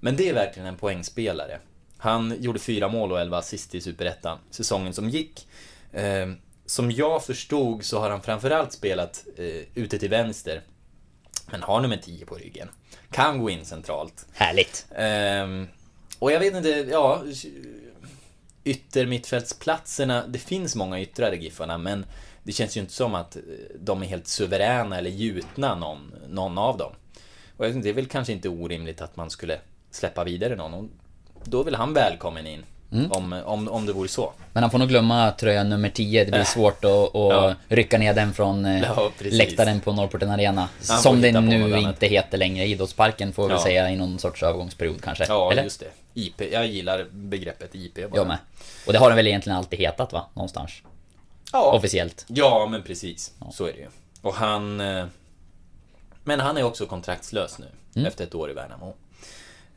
[0.00, 1.58] Men det är verkligen en poängspelare.
[1.96, 5.48] Han gjorde fyra mål och elva assist i Superettan säsongen som gick.
[5.92, 6.26] Eh,
[6.66, 9.44] som jag förstod så har han framförallt spelat eh,
[9.74, 10.62] ute till vänster.
[11.46, 12.68] Men har nummer 10 på ryggen.
[13.10, 14.26] Kan gå in centralt.
[14.32, 14.86] Härligt.
[14.96, 15.68] Ehm,
[16.18, 17.22] och jag vet inte, ja...
[18.66, 22.06] Yttermittfältsplatserna, det finns många yttrar i Giffarna, men
[22.42, 23.42] det känns ju inte som att eh,
[23.80, 26.92] de är helt suveräna eller gjutna, någon, någon av dem.
[27.56, 30.56] Och jag vet inte, det är väl kanske inte orimligt att man skulle släppa vidare
[30.56, 30.74] någon.
[30.74, 30.84] Och
[31.44, 32.64] då är väl han välkommen in.
[32.94, 33.12] Mm.
[33.12, 34.32] Om, om, om det vore så.
[34.52, 36.24] Men han får nog glömma tröja nummer 10.
[36.24, 36.46] Det blir Äh.
[36.46, 37.54] svårt att, att Ja.
[37.68, 39.38] rycka ner den från eh, Ja, precis.
[39.38, 40.68] läktaren på Norrporten Arena.
[40.80, 41.80] Som den på nu annat.
[41.94, 42.64] inte heter längre.
[42.66, 43.60] Idrottsparken får vi Ja.
[43.62, 45.24] säga i någon sorts övergångsperiod kanske.
[45.28, 45.62] Ja, Eller?
[45.62, 45.86] just det.
[46.14, 46.40] IP.
[46.52, 48.16] Jag gillar begreppet IP bara.
[48.20, 48.38] Jag med.
[48.86, 50.26] Och det har den väl egentligen alltid hetat va?
[50.34, 50.72] Någonstans.
[51.52, 51.72] Ja.
[51.72, 52.24] Officiellt.
[52.28, 53.32] Ja, men precis.
[53.52, 53.88] Så är det ju.
[54.22, 54.80] Och han...
[54.80, 55.04] eh,
[56.24, 57.66] Men han är också kontraktslös nu,
[57.96, 58.06] Mm.
[58.06, 58.94] efter ett år i Värnamo.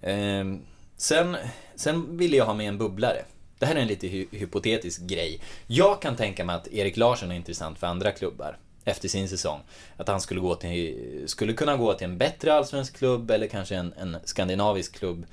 [0.01, 0.61] Ehm,
[0.98, 1.38] sen,
[1.76, 3.26] sen ville jag ha med en bubblare.
[3.60, 5.41] Det här är en lite hy- hypotetisk grej.
[5.68, 9.60] Jag kan tänka mig att Erik Larsson är intressant för andra klubbar efter sin säsong.
[9.98, 13.76] Att han skulle, gå till, skulle kunna gå till en bättre allsvensk klubb eller kanske
[13.76, 15.26] en, en skandinavisk klubb.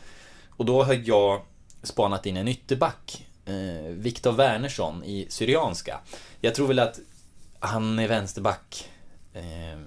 [0.49, 1.43] Och då har jag
[1.83, 3.27] spanat in en ytterback.
[3.47, 6.01] Eh, Viktor Wernersson i Syrianska.
[6.41, 6.99] Jag tror väl att
[7.59, 8.89] han är vänsterback.
[9.35, 9.81] Eh,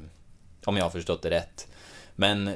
[0.66, 1.68] om jag har förstått det rätt.
[2.16, 2.56] Men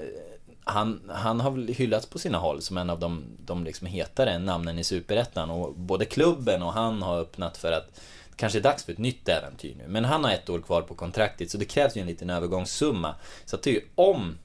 [0.64, 4.40] han, han har väl hyllats på sina håll som en av de, de liksom hetare
[4.40, 5.50] namnen i Superettan.
[5.50, 7.96] Och både klubben och han har öppnat för att
[8.30, 9.84] det kanske är dags för ett nytt äventyr nu.
[9.88, 13.16] Men han har ett år kvar på kontraktet så det krävs ju en liten övergångssumma.
[13.46, 14.38] Så att det är ju om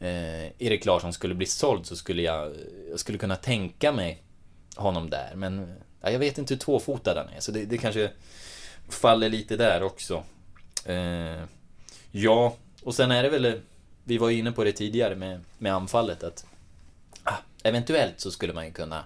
[0.00, 2.52] eh, Erik Larsson skulle bli såld så skulle jag,
[2.90, 4.22] jag skulle kunna tänka mig
[4.76, 5.32] honom där.
[5.34, 8.10] Men ja, jag vet inte hur tvåfotad han är så det, det kanske
[8.88, 10.22] faller lite där också.
[10.84, 11.42] Eh,
[12.10, 13.60] ja, och sen är det väl,
[14.04, 16.46] vi var ju inne på det tidigare med, med anfallet att
[17.22, 19.04] ah, eventuellt så skulle man ju kunna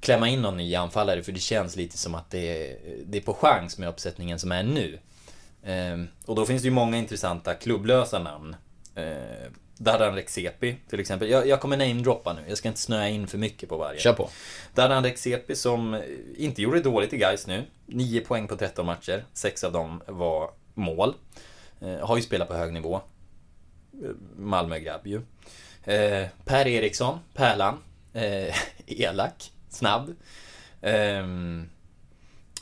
[0.00, 3.22] klämma in någon ny anfallare för det känns lite som att det är, det är
[3.22, 4.98] på chans med uppsättningen som är nu.
[5.62, 8.56] Eh, och då finns det ju många intressanta klubblösa namn.
[8.94, 11.28] Eh, Dardan Rexepi till exempel.
[11.30, 14.00] Jag, jag kommer namedroppa nu, jag ska inte snöa in för mycket på varje.
[14.00, 14.30] Kör på.
[14.74, 16.02] Dardan Rexepi som
[16.36, 17.64] inte gjorde dåligt i guys nu.
[17.86, 19.24] 9 poäng på 13 matcher.
[19.32, 21.14] 6 av dem var mål.
[21.80, 23.00] Eh, har ju spelat på hög nivå.
[24.36, 25.20] Malmö-grabb ju.
[25.84, 27.78] Eh, per Eriksson, Pärlan.
[28.12, 28.54] Eh,
[28.86, 30.14] elak, snabb.
[30.82, 31.68] Ehm,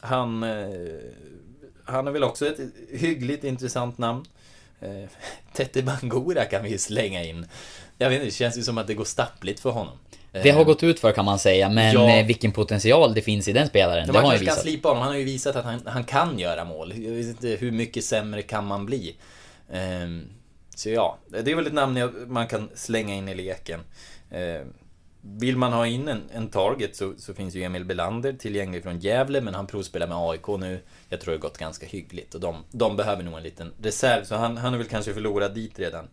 [0.00, 0.68] han, eh,
[1.84, 2.58] han är väl också ett
[2.92, 4.24] hyggligt intressant namn.
[4.80, 5.08] Eh,
[5.52, 7.46] Tete Bangura kan vi ju slänga in.
[7.98, 9.98] Jag vet inte, det känns ju som att det går stappligt för honom.
[10.42, 12.10] Det har gått ut för kan man säga, men Ja.
[12.18, 14.52] eh, vilken potential det finns i den spelaren, Ja, det man har han ju kan
[14.54, 14.62] visat.
[14.62, 15.02] slipa honom.
[15.02, 16.92] Han har ju visat att han, han kan göra mål.
[17.04, 19.16] Jag vet inte hur mycket sämre kan man bli.
[19.72, 20.28] Ehm,
[20.78, 23.80] så ja, det är väl ett namn man kan slänga in i leken.
[24.30, 24.72] Ehm,
[25.20, 28.98] vill man ha in en, en target så, så finns ju Emil Belander tillgänglig från
[28.98, 30.80] Gävle, men han provspelar med AIK nu.
[31.08, 34.34] Jag tror det gått ganska hyggligt och de, de behöver nog en liten reserv, så
[34.34, 36.08] han, han är väl kanske förlorad dit redan.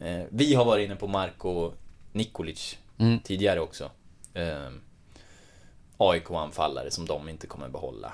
[0.00, 1.72] Ehm, vi har varit inne på Marko
[2.12, 3.18] Nikolic Mm.
[3.18, 3.90] tidigare också.
[4.34, 4.80] Ehm,
[5.96, 8.12] AIK-anfallare som de inte kommer behålla.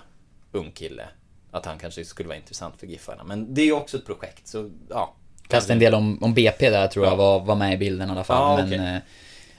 [0.52, 1.08] Ung kille.
[1.50, 3.24] Att han kanske skulle vara intressant för Giffarna.
[3.24, 5.14] Men det är också ett projekt, så ja.
[5.52, 7.16] Kastade en del om, om BP där tror jag Ja.
[7.16, 8.60] var, var med i bilden i alla fall.
[8.60, 8.94] Ja, men okej.
[8.94, 9.00] eh,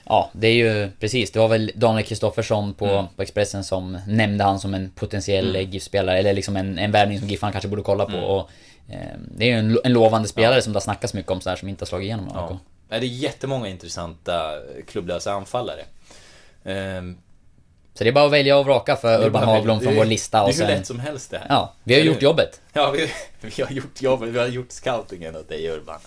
[0.04, 1.30] ja, det är ju precis.
[1.30, 3.04] Det var väl Daniel Kristoffersson på, Mm.
[3.16, 5.70] på Expressen som nämnde han som en potentiell Mm.
[5.70, 6.18] GIF-spelare.
[6.18, 8.12] Eller liksom en, en värvning som GIFan kanske borde kolla på.
[8.16, 8.24] Mm.
[8.24, 8.50] Och,
[8.90, 8.98] eh,
[9.36, 11.56] det är ju en, en lovande spelare som det har snackats mycket om så här
[11.56, 12.30] som inte har slagit igenom.
[12.34, 12.58] Ja.
[12.88, 14.50] Det är jättemånga intressanta
[14.86, 15.80] klubblösa anfallare.
[16.64, 17.16] Ehm,
[17.94, 20.38] Så det är bara att välja och vraka för Urban Haglund från vår lista.
[20.38, 21.46] Det är Och hur sen, lätt som helst det här.
[21.48, 22.60] Ja, vi har gjort jobbet.
[22.72, 24.28] Ja, vi, vi har gjort jobbet.
[24.28, 26.00] Vi har gjort scoutingen åt dig Urban.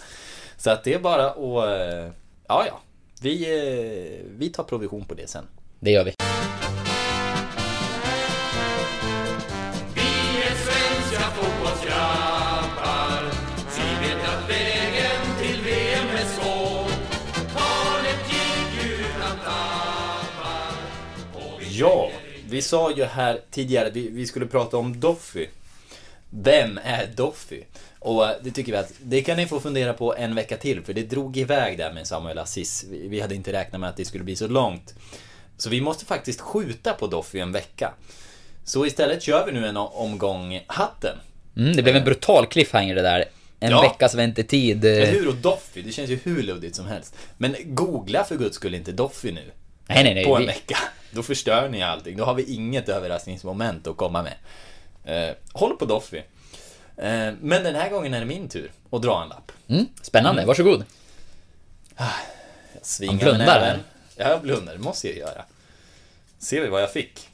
[0.58, 1.38] Så att det är bara att...
[1.38, 2.12] eh,
[2.48, 2.80] Ja, ja.
[3.22, 5.44] Vi, eh, vi tar provision på det sen.
[5.80, 6.04] Det gör.
[6.04, 6.14] Vi
[22.50, 25.48] vi sa ju här tidigare att vi, vi skulle prata om Doffy.
[26.30, 27.62] Vem är Doffy?
[28.00, 30.82] Och eh, det tycker vi att det kan ni få fundera på en vecka till
[30.84, 32.86] för det drog iväg där med Samuel Aziz.
[32.90, 34.94] Vi, hade inte räknat med att det skulle bli så långt.
[35.58, 37.94] Så vi måste faktiskt skjuta på Doffy en vecka.
[38.64, 41.18] Så istället kör vi nu en omgång hatten.
[41.58, 43.26] Mm, det blev en brutal cliffhanger det där.
[43.60, 43.82] En Ja.
[43.82, 44.86] veckas väntetid.
[44.86, 45.28] eh, Eller hur?
[45.28, 47.16] Och Doffy, det känns ju hur luddigt som helst.
[47.38, 49.42] Men googla för guds skull inte Doffy nu.
[49.88, 50.26] Nej, nej, nej.
[50.26, 50.78] På en vi- vecka.
[51.18, 52.18] Då förstör ni allting.
[52.18, 54.34] Då har vi inget överraskningsmoment att komma med.
[55.04, 56.18] Eh, håll på Doffy.
[56.98, 59.52] Eh, men den här gången är det min tur att dra en lapp.
[59.68, 60.86] Mm, spännande, varsågod.
[61.98, 62.10] Jag
[62.82, 63.80] svingar Han blundar.
[64.16, 64.74] Ja, jag blundar.
[64.74, 65.46] Det måste jag göra.
[66.40, 67.30] Ser vi vad jag fick?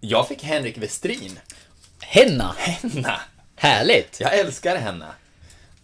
[0.00, 1.38] Jag fick Henrik Westrin.
[2.00, 2.54] Henna!
[2.58, 3.20] Henna!
[3.56, 4.20] Härligt!
[4.20, 5.14] Jag älskar henna.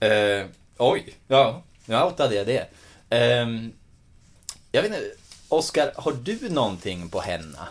[0.00, 0.46] Eh,
[0.78, 2.68] oj, ja, nu outade jag det.
[3.10, 3.46] Eh,
[4.72, 5.10] jag vet inte,
[5.48, 7.68] Oskar, har du någonting på henna?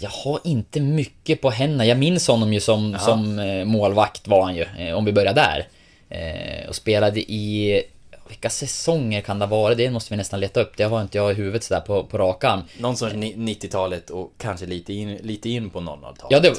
[0.00, 1.86] Jag har inte mycket på henne.
[1.86, 5.34] Jag minns honom ju som, som eh, målvakt var han ju, eh, om vi börjar
[5.34, 5.68] där.
[6.08, 7.82] Eh, och spelade i...
[8.28, 9.78] Vilka säsonger kan det varit?
[9.78, 10.76] Det måste vi nästan leta upp.
[10.76, 12.60] Det har inte jag i huvudet sådär på, på rak arm.
[12.78, 16.26] Någon ni- 90-talet och kanske lite in, lite in på 00-talet.
[16.30, 16.54] Ja, det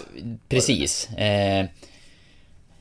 [0.50, 1.10] precis.
[1.10, 1.66] Eh,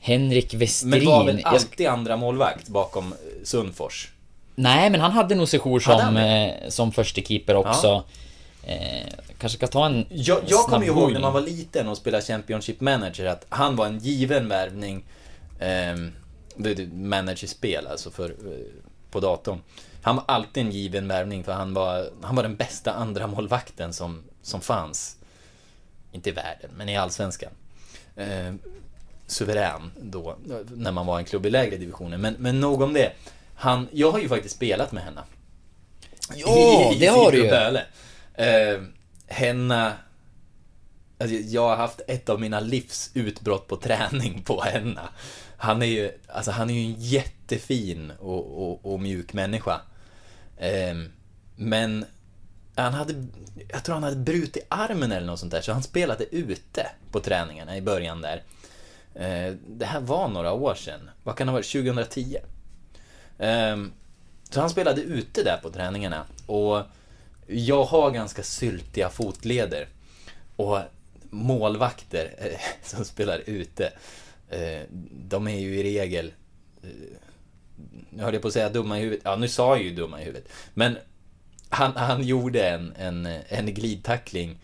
[0.01, 0.91] Henrik Westrin.
[0.91, 3.15] Men var väl alltid andra målvakt bakom
[3.45, 4.09] Sundfors?
[4.55, 8.05] Nej, men han hade nog sejour som, eh, som förste keeper också.
[8.63, 12.25] Eh, kanske ska ta en Jag, jag kommer ihåg när man var liten och spelade
[12.25, 15.05] Championship Manager att han var en given värvning
[16.65, 18.67] ett managerspel alltså för, eh,
[19.11, 19.61] på datorn.
[20.03, 23.93] Han var alltid en given värvning för han var, han var den bästa andra målvakten
[23.93, 25.17] som, som fanns.
[26.13, 27.51] Inte i världen, men i Allsvenskan.
[28.17, 28.55] Eh,
[29.27, 30.37] suverän då,
[30.75, 32.19] när man var en klubb i lägre divisioner.
[32.19, 33.13] Men, men nog om det.
[33.55, 35.23] Han, jag har ju faktiskt spelat med henne.
[36.35, 37.51] Ja, det har du ju.
[38.35, 38.83] Eh,
[39.27, 39.93] Henna...
[41.19, 45.09] Alltså, jag har haft ett av mina livs utbrott på träning på Henna.
[45.57, 49.81] Han är ju, alltså han är ju en jättefin och, och, och mjuk människa.
[50.57, 50.95] Eh,
[51.57, 52.05] men
[52.75, 53.27] han hade,
[53.69, 57.21] jag tror han hade brutit armen eller något sånt där, så han spelade ute på
[57.21, 58.43] träningarna i början där.
[59.15, 61.11] Eh, det här var några år sedan.
[61.23, 61.73] Vad kan det ha varit?
[61.73, 62.37] 2010?
[63.39, 63.93] Ehm,
[64.51, 66.25] så han spelade ute där på träningarna.
[66.47, 66.83] Och
[67.47, 69.89] jag har ganska syltiga fotleder.
[70.57, 70.79] Och
[71.31, 73.93] målvakter eh, som spelar ute,
[74.49, 76.33] eh, de är ju i regel
[76.83, 76.89] eh,
[78.11, 79.25] nu höll jag på att säga dumma i huvudet.
[79.25, 80.49] Ja, nu sa jag ju dumma i huvudet.
[80.75, 80.99] Men
[81.69, 84.59] han, han gjorde en, en, en glidtackling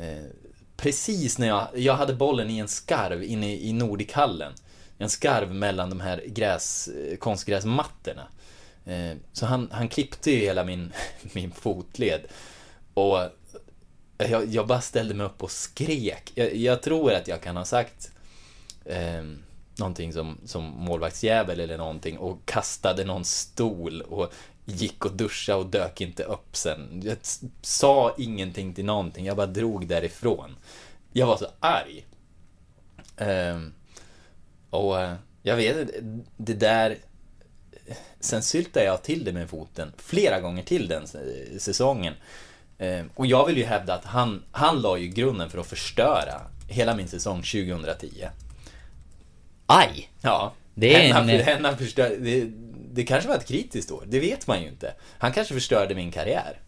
[0.00, 0.24] eh,
[0.76, 4.52] precis när jag, jag hade bollen i en skarv inne i Nordikhallen.
[4.98, 8.28] En skarv mellan de här gräs, eh, konstgräsmattorna.
[8.84, 10.92] Eh, så han, han klippte ju hela min,
[11.32, 12.20] min fotled.
[12.94, 13.18] Och
[14.18, 16.32] jag, jag bara ställde mig upp och skrek.
[16.34, 18.12] Jag, jag tror att jag kan ha sagt
[18.84, 19.22] eh,
[19.78, 24.32] någonting som, som målvaktsjävel eller någonting och kastade någon stol och
[24.64, 27.02] gick och duscha och dök inte upp sen.
[27.04, 27.16] Jag
[27.62, 30.56] sa ingenting till någonting, jag bara drog därifrån.
[31.12, 32.06] Jag var så arg.
[33.16, 33.60] Eh,
[34.76, 35.88] och eh, jag vet
[36.36, 36.96] det där...
[38.20, 41.06] Sen syltade jag till det med foten flera gånger till den
[41.58, 42.14] säsongen.
[42.78, 46.40] Ehm, och jag vill ju hävda att han, han la ju grunden för att förstöra
[46.68, 48.08] hela min säsong 2010.
[49.66, 50.10] Aj!
[50.22, 50.52] Ja.
[50.74, 52.46] Det är Henna, en- Henna förstör, det,
[52.92, 54.94] det kanske var ett kritiskt år, det vet man ju inte.
[55.18, 56.60] Han kanske förstörde min karriär.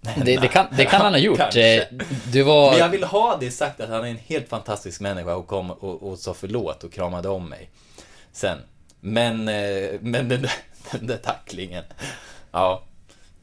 [0.00, 1.38] Det, det, kan, det kan han ha gjort.
[1.38, 1.76] Kanske.
[1.76, 1.84] Eh,
[2.32, 2.70] Du var...
[2.70, 5.70] Men jag vill ha det sagt att han är en helt fantastisk människa och kom
[5.70, 7.70] och, och sa förlåt och kramade om mig.
[8.32, 8.58] Sen.
[9.00, 10.52] Men, eh, men den där,
[10.90, 11.84] den där tacklingen.
[12.52, 12.82] Ja,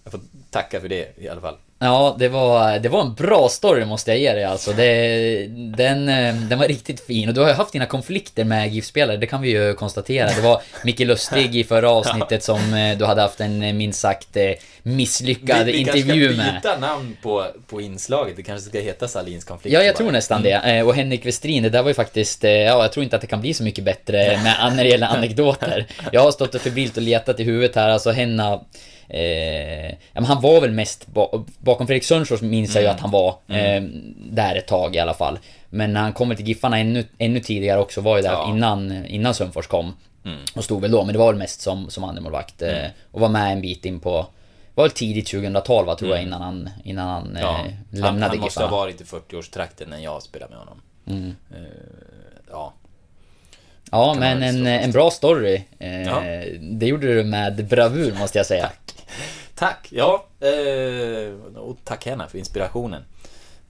[0.04, 1.58] jag får tacka för det i alla fall.
[1.80, 4.74] Ja, det var, det var en bra story måste jag ge dig alltså.
[4.74, 5.48] Det,
[5.78, 7.28] den, eh, den var riktigt fin.
[7.30, 10.28] Och du har ju haft dina konflikter med GIF-spelare, det kan vi ju konstatera.
[10.36, 14.00] Det var Micke Lustig i förra avsnittet som eh, du hade haft en eh, minst
[14.00, 14.38] sagt
[14.84, 16.62] misslyckad vi, vi intervju kanske ska med.
[16.62, 18.36] byta namn på, på inslaget.
[18.36, 19.74] Det kanske ska heta Salins konflikt.
[19.74, 19.98] Ja, jag bara.
[19.98, 20.52] tror nästan det.
[20.52, 23.28] Eh, Och Henrik Westrin, det där var ju faktiskt, ja, jag tror inte att det
[23.28, 25.86] kan bli så mycket bättre med, när det gäller anekdoter.
[26.12, 28.62] Jag har stått och febrilt och letat i huvudet här, alltså Henna,
[29.10, 33.12] eh, ja, han var väl mest, ba, bakom Fredrik Sundfors minns jag ju att han
[33.12, 33.82] var eh,
[34.32, 35.40] där ett tag i alla fall.
[35.70, 38.50] Men när han kommer till Giffarna ännu, ännu tidigare också, var ju där Ja.
[38.50, 39.94] innan, innan Sundfors kom.
[40.56, 42.62] Och stod väl då, men det var väl mest som, som andremålvakt.
[42.62, 44.26] Eh, och var med en bit in på,
[44.76, 48.26] var väl tidigt 2012 va, tror jag, innan han, innan han Ja, eh, han, lämnade
[48.32, 48.72] han måste ha Giffarna.
[48.82, 50.82] varit i 40-årstrakten när jag spelade med honom.
[51.52, 51.58] Eh,
[52.52, 52.74] ja.
[53.92, 55.62] Ja, Kan men en, en bra story.
[55.80, 56.22] Eh, Ja.
[56.62, 58.64] Det gjorde du med bravur måste jag säga.
[58.64, 58.95] Tack,
[59.90, 60.26] ja.
[60.40, 63.04] Eh, och tack Henna för inspirationen.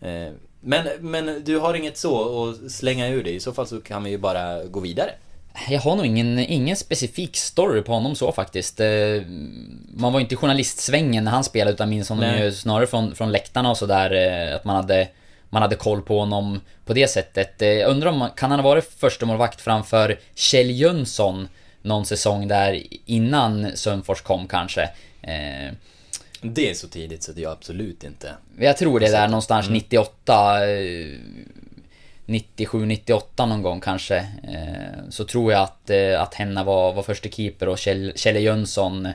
[0.01, 0.31] Eh,
[0.61, 3.35] men, men du har inget så att slänga ur dig.
[3.35, 5.11] I så fall så kan vi ju bara gå vidare.
[5.69, 8.79] Jag har nog ingen, ingen specifik story på honom så faktiskt.
[8.79, 9.21] Eh,
[9.93, 12.43] Man var ju inte i journalistsvängen när han spelade utan minns honom Nej.
[12.43, 14.11] ju snarare från, från läktarna och sådär.
[14.55, 15.07] Att man hade,
[15.49, 17.53] man hade koll på honom på det sättet.
[17.59, 21.47] Jag undrar om, kan han ha varit första målvakt framför Kjell Jönsson
[21.81, 24.89] någon säsong där innan Sundfors kom kanske?
[25.27, 25.73] Eh,
[26.41, 28.31] Det är så tidigt så det är absolut inte.
[28.59, 31.19] Jag tror det är där någonstans 98 eh,
[32.25, 34.17] 97, 98 någon gång kanske.
[34.17, 38.39] Eh, Så tror jag att, eh, att Henna var, var första keeper och Kjell, Kjelle
[38.39, 39.05] Jönsson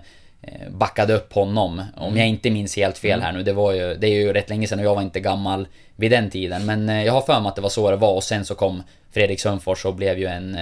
[0.43, 1.83] eh, backade upp honom.
[1.97, 3.43] Om jag inte minns helt fel här nu.
[3.43, 6.11] Det var ju, det är ju rätt länge sedan och jag var inte gammal vid
[6.11, 6.67] den tiden.
[6.67, 8.83] Men jag har för mig att det var så det var och sen så kom
[9.13, 10.59] Fredrik Sundfors och blev ju en,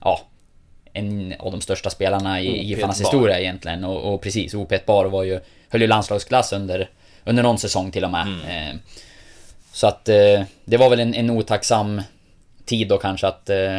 [0.00, 0.20] ja,
[0.92, 2.46] en av de största spelarna i.
[2.64, 3.84] Giffarnas historia egentligen.
[3.84, 6.90] Och, och precis, opetbar var ju, höll ju landslagsklass under,
[7.24, 8.26] under någon säsong till och med.
[8.48, 8.76] Eh,
[9.72, 12.02] så att eh, det var väl en, en otacksam
[12.64, 13.78] tid då kanske att, eh,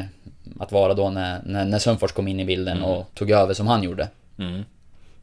[0.59, 3.67] att vara då när, när, när Sundfors kom in i bilden och tog över som
[3.67, 4.07] han gjorde.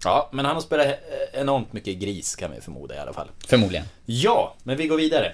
[0.05, 0.86] Ja, men han har spelat
[1.32, 3.28] enormt mycket gris kan vi förmoda i alla fall.
[3.49, 3.84] Förmodligen.
[4.05, 5.32] Ja, men vi går vidare.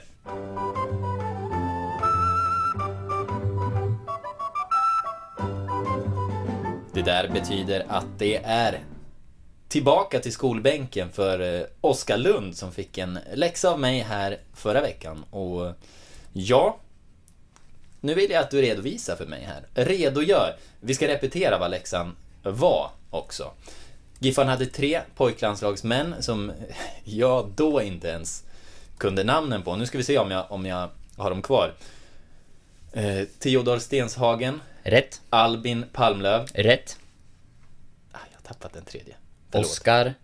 [6.94, 8.80] Det där betyder att det är
[9.68, 14.80] tillbaka till skolbänken för eh, Oskar Lund som fick en läxa av mig här förra
[14.80, 15.24] veckan.
[15.30, 15.72] Och
[16.32, 16.78] ja,
[18.00, 19.84] nu vill jag att du redovisar för mig här.
[19.84, 20.56] Redogör.
[20.80, 23.50] Vi ska repetera vad läxan var också.
[24.18, 26.52] Giffan hade tre pojklandslagsmän som
[27.04, 28.44] jag då inte ens
[28.98, 29.76] kunde namnen på.
[29.76, 31.72] Nu ska vi se om jag, om jag har dem kvar.
[32.92, 35.20] Eh, Theodor Stenshagen, Rätt.
[35.30, 36.46] Albin Palmlöv.
[36.54, 36.98] Rätt.
[38.12, 39.14] Ah, jag har tappat den tredje.
[39.50, 39.66] Förlåt.
[39.66, 40.14] Oskar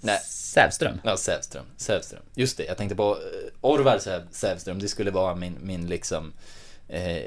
[0.00, 0.18] Nej.
[0.20, 1.00] Sävström.
[1.04, 1.64] Ja, Sävström.
[1.76, 2.22] Sävström.
[2.34, 3.20] Just det, jag tänkte på eh,
[3.60, 4.78] Orvar Säv- Sävström.
[4.78, 6.32] Det skulle vara min, min liksom
[6.88, 7.22] eh,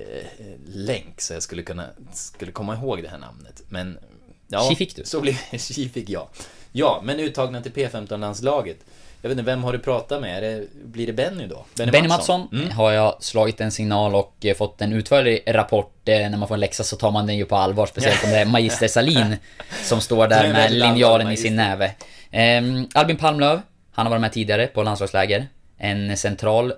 [0.65, 3.61] länk så jag skulle kunna skulle komma ihåg det här namnet.
[3.69, 3.99] Men
[4.47, 5.05] ja, Tji fick du.
[5.05, 5.33] Så blev
[5.93, 6.29] fick jag.
[6.71, 8.77] Ja, men uttagna till P15-landslaget.
[9.21, 10.43] Jag vet inte, vem har du pratat med?
[10.43, 11.65] Det, blir det Benny då?
[11.75, 16.07] Benny, Mattsson, har jag slagit en signal och eh, fått en utförlig rapport.
[16.09, 18.29] Eh, När man får en läxa så tar man den ju på allvar, speciellt om
[18.29, 19.35] det är Magister Salin
[19.83, 21.91] som står där med linjalen i sin näve.
[22.31, 23.61] Ehm, Albin Palmlöv,
[23.91, 25.47] han har varit med tidigare på landslagsläger.
[25.77, 26.73] En central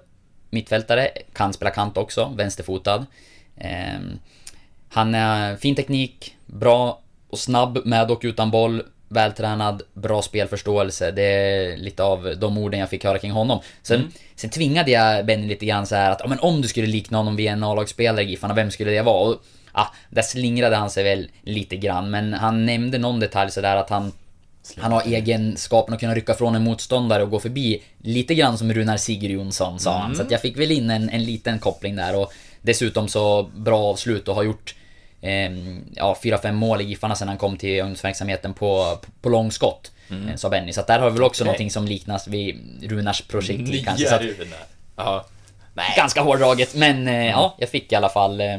[0.50, 3.06] mittfältare, kan spela kant också, vänsterfotad.
[3.58, 4.20] Ehm,
[4.90, 8.84] han har fin teknik, bra och snabb med och utan boll.
[9.12, 11.12] Vältränad, bra spelförståelse.
[11.12, 13.60] Det är lite av de orden jag fick höra kring honom.
[13.84, 14.12] Sen, Mm.
[14.36, 17.18] sen tvingade jag Benny lite grann så här att ja, men om du skulle likna
[17.18, 19.30] honom vid en A-lagsspelare i Giffarna, vem skulle det vara?
[19.30, 19.42] Och,
[19.74, 23.90] ja, där slingrade han sig väl lite grann, men han nämnde någon detalj sådär att
[23.90, 24.12] han
[24.78, 27.84] han har egenskapen att kunna rycka från en motståndare och gå förbi.
[28.02, 30.06] Lite grann som Runar Sigurjonsson sa han.
[30.06, 30.16] Mm.
[30.18, 32.32] Så att jag fick väl in en, en liten koppling där och
[32.62, 34.76] dessutom så bra avslut och har gjort
[35.22, 35.52] eh,
[35.96, 39.92] ja, 4-5 mål i Giffarna sen han kom till ungdomsverksamheten på, på långskott.
[40.10, 40.30] Mm.
[40.30, 40.74] eh, Sa Benny.
[40.74, 41.48] Så där har vi väl också Okej.
[41.48, 44.08] någonting som liknas vid Runars projektil Nya kanske.
[44.08, 45.24] Så att, Runar.
[45.74, 45.94] Nej.
[45.98, 48.56] ganska hårdraget men eh, ja, jag fick i alla fall eh,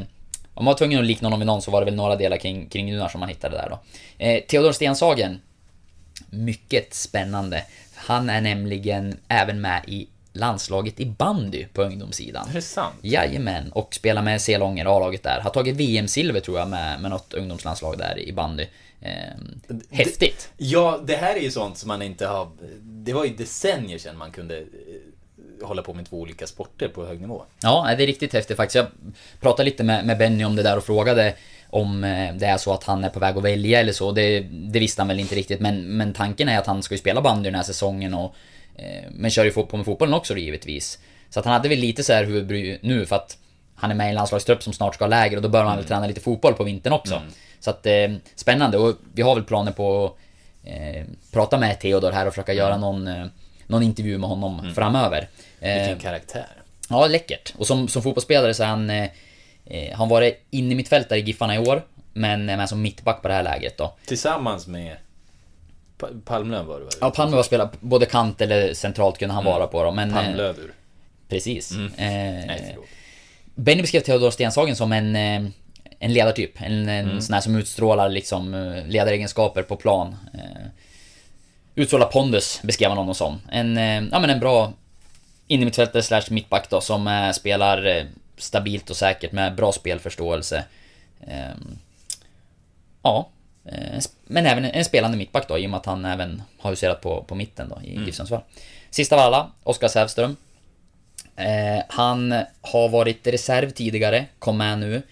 [0.55, 2.37] om man var tvungen att likna honom vid någon så var det väl några delar
[2.37, 3.79] kring, kring Runar som man hittade där då.
[4.25, 5.41] Eh, Theodor Stenshagen.
[6.31, 7.65] Mycket spännande.
[7.95, 12.49] Han är nämligen även med i landslaget i bandy på ungdomssidan.
[12.49, 12.95] Är det sant?
[13.03, 15.41] Jajamän, och spelar med Selånger, A-laget där.
[15.41, 18.67] Har tagit VM-silver tror jag med, med något ungdomslandslag där i bandy.
[19.01, 19.11] Eh,
[19.91, 20.53] häftigt!
[20.57, 22.51] Ja, det här är ju sånt som man inte har...
[22.83, 24.65] Det var ju decennier sedan man kunde eh,
[25.67, 27.43] hålla på med två olika sporter på hög nivå.
[27.63, 28.77] Ja, det är riktigt häftigt faktiskt.
[28.77, 28.87] Jag
[29.41, 31.35] pratade lite med, med Benny om det där och frågade
[31.71, 34.13] om eh, det är så att han är på väg att välja eller så.
[34.13, 36.99] Det, det visste han väl inte riktigt, men, men tanken är att han ska ju
[36.99, 38.35] spela bandy den här säsongen och...
[38.77, 40.99] Eh, men kör ju på med fotbollen också då, givetvis.
[41.31, 43.39] Så att han hade väl lite så här huvudbry nu för att
[43.75, 45.77] han är med i en landslagstrupp som snart ska ha läger och då bör man
[45.77, 47.23] väl träna lite fotboll på vintern också.
[47.61, 50.13] Så att eh, spännande och vi har väl planer på att
[50.69, 53.27] eh, prata med Theodor här och försöka göra någon, eh,
[53.67, 55.29] någon intervju med honom framöver.
[55.61, 56.49] Eh, Vilken karaktär.
[56.89, 57.55] Ja, läckert.
[57.59, 58.91] Och som, som fotbollsspelare så är han...
[58.91, 59.09] Eh,
[59.65, 61.83] eh, han varit inne i mittfältare i Giffarna i år.
[62.13, 63.95] Men är med som mittback på det här lägret då.
[64.07, 64.97] Tillsammans med
[66.25, 66.95] Palmlöv var det väl?
[67.01, 70.11] Ja, Palme var spelat både kant eller centralt kunde han vara på då, men...
[70.11, 70.75] eh, Palmlövur.
[71.29, 71.71] Precis.
[71.73, 71.87] Mm.
[71.87, 72.79] Eh, Nej.
[73.55, 75.51] Benny beskrev Theodor Stenshagen som en, eh,
[75.99, 76.63] en ledartyp.
[76.63, 77.21] En, en Mm.
[77.21, 80.17] sån här som utstrålar liksom eh, ledaregenskaper på plan.
[80.35, 80.67] Eh,
[81.75, 83.41] utstrålar pondus, beskrev han honom som.
[83.51, 83.77] En,
[84.13, 84.73] ja men en bra
[85.47, 90.65] innermittfältare slash mittback då, som spelar stabilt och säkert med bra spelförståelse.
[91.27, 91.55] Eh,
[93.03, 93.29] ja.
[93.65, 97.01] Eh, Men även en spelande mittback då, i och med att han även har huserat
[97.01, 98.43] på, på mitten då, i GIF Sundsvall.
[98.91, 100.37] Sista av alla, Oskar Sävström.
[101.37, 105.03] Eh, han har varit reserv tidigare, kom med nu.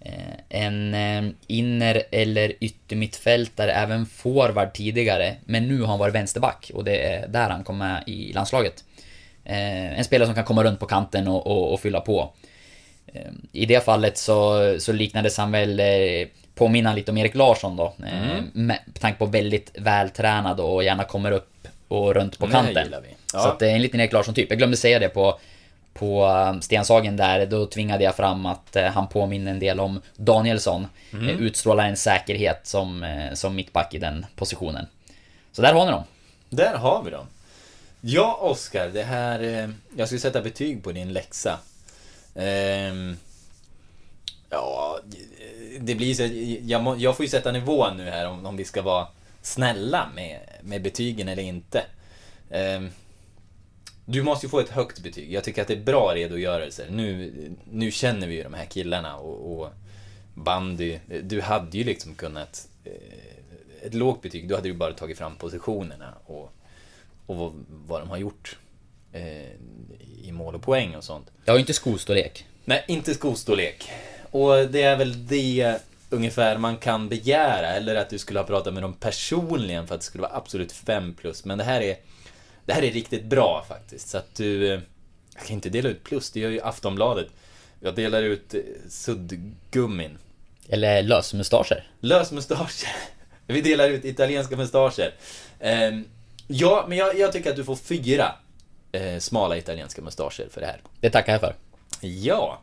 [0.00, 0.12] Eh,
[0.48, 5.36] en eh, inner eller yttermittfältare, även forward tidigare.
[5.44, 8.84] Men nu har han varit vänsterback och det är där han kom med i landslaget.
[9.44, 12.32] Eh, en spelare som kan komma runt på kanten och, och, och fylla på.
[13.06, 15.80] Eh, I det fallet så, så liknades han väl
[16.60, 17.94] påminna lite om Erik Larsson då.
[18.06, 18.50] Eh, Mm.
[18.52, 22.94] med tanke på väldigt vältränad och gärna kommer upp och runt på kanten.
[23.02, 23.08] vi.
[23.26, 23.48] Så Ja.
[23.52, 24.50] att det är en liten Erik Larsson typ.
[24.50, 25.38] Jag glömde säga det på
[25.94, 30.00] på eh, Stenshagen där, då tvingade jag fram att eh, han påminner en del om
[30.16, 30.86] Danielsson.
[31.12, 31.28] Mm.
[31.28, 34.86] Eh, Utstrålar en säkerhet som, eh, som mittback i den positionen.
[35.52, 36.04] Så där har ni dem.
[36.48, 37.26] Där har vi dem.
[38.00, 39.40] Ja, Oskar, det här...
[39.42, 41.58] eh, Jag skulle sätta betyg på din läxa.
[42.34, 43.16] Ehm,
[44.50, 44.98] ja,
[45.80, 46.28] det blir så...
[46.70, 49.08] Jag, må, jag får ju sätta nivån nu här om, om vi ska vara
[49.42, 51.84] snälla med, med betygen eller inte.
[52.50, 52.90] Ehm,
[54.04, 55.32] du måste ju få ett högt betyg.
[55.32, 56.86] Jag tycker att det är bra redogörelser.
[56.90, 57.32] Nu,
[57.70, 59.70] nu känner vi ju de här killarna och, och
[60.34, 60.98] bandy.
[61.22, 62.68] Du hade ju liksom kunnat...
[62.84, 62.92] Eh,
[63.82, 66.52] ett lågt betyg, då hade du bara tagit fram positionerna och,
[67.26, 68.58] och vad, vad de har gjort
[69.12, 69.50] eh,
[70.22, 71.30] i mål och poäng och sånt.
[71.44, 72.46] Jag har ju inte skostorlek.
[72.64, 73.90] Nej, inte skostorlek.
[74.30, 75.76] Och det är väl det
[76.10, 80.00] ungefär man kan begära, eller att du skulle ha pratat med dem personligen för att
[80.00, 81.44] det skulle vara absolut 5 plus.
[81.44, 81.96] Men det här är,
[82.66, 84.08] det här är riktigt bra faktiskt.
[84.08, 84.72] Så att du...
[84.74, 84.80] eh,
[85.34, 87.26] Jag kan inte dela ut plus, det gör ju Aftonbladet.
[87.80, 90.18] Jag delar ut eh, suddgummin.
[90.68, 91.88] Eller lösmustascher.
[92.00, 92.88] Lösmustascher.
[93.46, 95.14] Vi delar ut italienska mustascher.
[95.60, 96.04] Ehm,
[96.46, 98.32] ja, men jag, jag tycker att du får fyra
[98.92, 100.80] eh, smala italienska mustascher för det här.
[101.00, 101.54] Det tackar jag för.
[102.00, 102.60] Ja.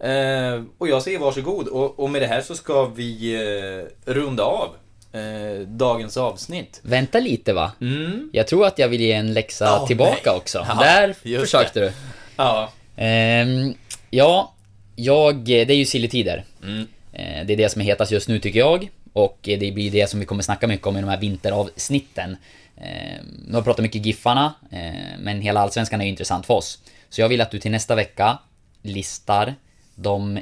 [0.00, 1.68] Eh, och jag säger varsågod.
[1.68, 4.68] Och, och med det här så ska vi eh, runda av
[5.12, 6.80] eh, dagens avsnitt.
[6.84, 7.72] Vänta lite va?
[7.80, 8.30] Mm.
[8.32, 10.36] Jag tror att jag vill ge en läxa Åh, tillbaka nej.
[10.36, 10.66] också.
[10.68, 11.86] Ja, Där försökte det.
[11.86, 11.92] du.
[12.36, 12.70] Ja.
[12.96, 13.74] Ehm,
[14.10, 14.54] ja,
[14.96, 16.44] jag, det är ju silletider.
[16.62, 16.86] Mm.
[17.12, 18.90] Eh, Det är det som är hetast just nu tycker jag.
[19.12, 22.36] Och det blir det som vi kommer snacka mycket om i de här vinteravsnitten.
[22.76, 26.54] Eh, nu har vi pratat mycket Giffarna, eh, men hela Allsvenskan är ju intressant för
[26.54, 26.78] oss.
[27.10, 28.38] Så jag vill att du till nästa vecka
[28.82, 29.54] listar
[30.00, 30.40] de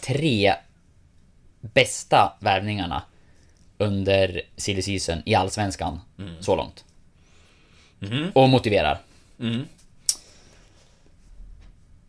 [0.00, 0.54] tre
[1.60, 3.02] bästa värvningarna
[3.78, 6.00] under silly season i Allsvenskan
[6.40, 6.84] så långt.
[8.34, 8.98] Och motiverar.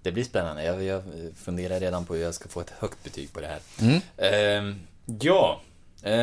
[0.02, 0.64] Det blir spännande.
[0.64, 1.04] Jag, jag
[1.36, 3.60] funderar redan på hur jag ska få ett högt betyg på det här.
[4.18, 4.80] Ehm,
[5.22, 5.62] ja,
[6.04, 6.14] eh,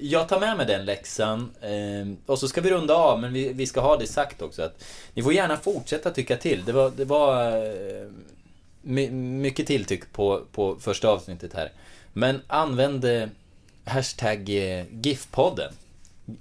[0.00, 1.50] jag tar med mig den läxan.
[1.62, 4.62] Ehm, och så ska vi runda av, men vi, vi ska ha det sagt också
[4.62, 6.64] att ni får gärna fortsätta tycka till.
[6.64, 8.08] Det var, det var eh,
[8.86, 11.72] my, mycket tilltyck på, på första avsnittet här.
[12.12, 13.26] Men använd eh,
[13.84, 15.72] hashtag eh, GIF-podden.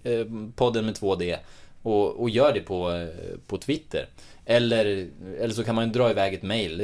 [0.04, 1.38] Eh, podden med 2D.
[1.82, 3.08] Och, och gör det på,
[3.48, 4.08] på Twitter.
[4.46, 5.08] Eller,
[5.40, 6.78] eller så kan man dra iväg ett mail.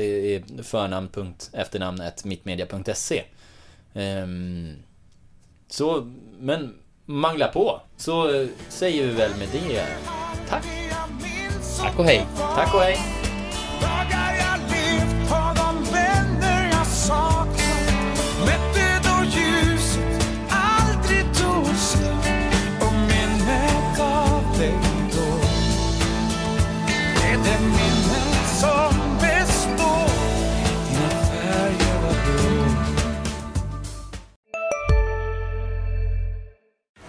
[0.64, 3.24] Förnamn.efternamn.mittmedia.se
[3.94, 4.76] Ehm,
[5.68, 6.74] Så, men
[7.06, 7.82] mangla på.
[7.98, 9.86] Så säger vi väl med det
[10.50, 10.66] tack.
[11.80, 12.26] Tack och hej!
[12.56, 12.98] Tack och hej.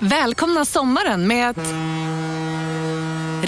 [0.04, 1.74] Välkomna sommaren med att...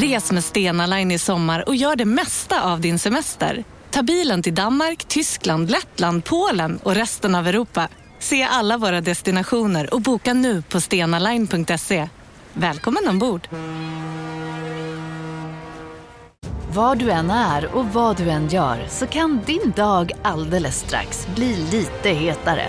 [0.00, 3.64] Res med Stena Line i sommar och gör det mesta av din semester.
[3.90, 7.88] Ta bilen till Danmark, Tyskland, Lettland, Polen och resten av Europa.
[8.18, 12.08] Se alla våra destinationer och boka nu på stenaline.se.
[12.52, 13.48] Välkommen ombord!
[16.74, 21.28] Var du än är och vad du än gör så kan din dag alldeles strax
[21.34, 22.68] bli lite hetare.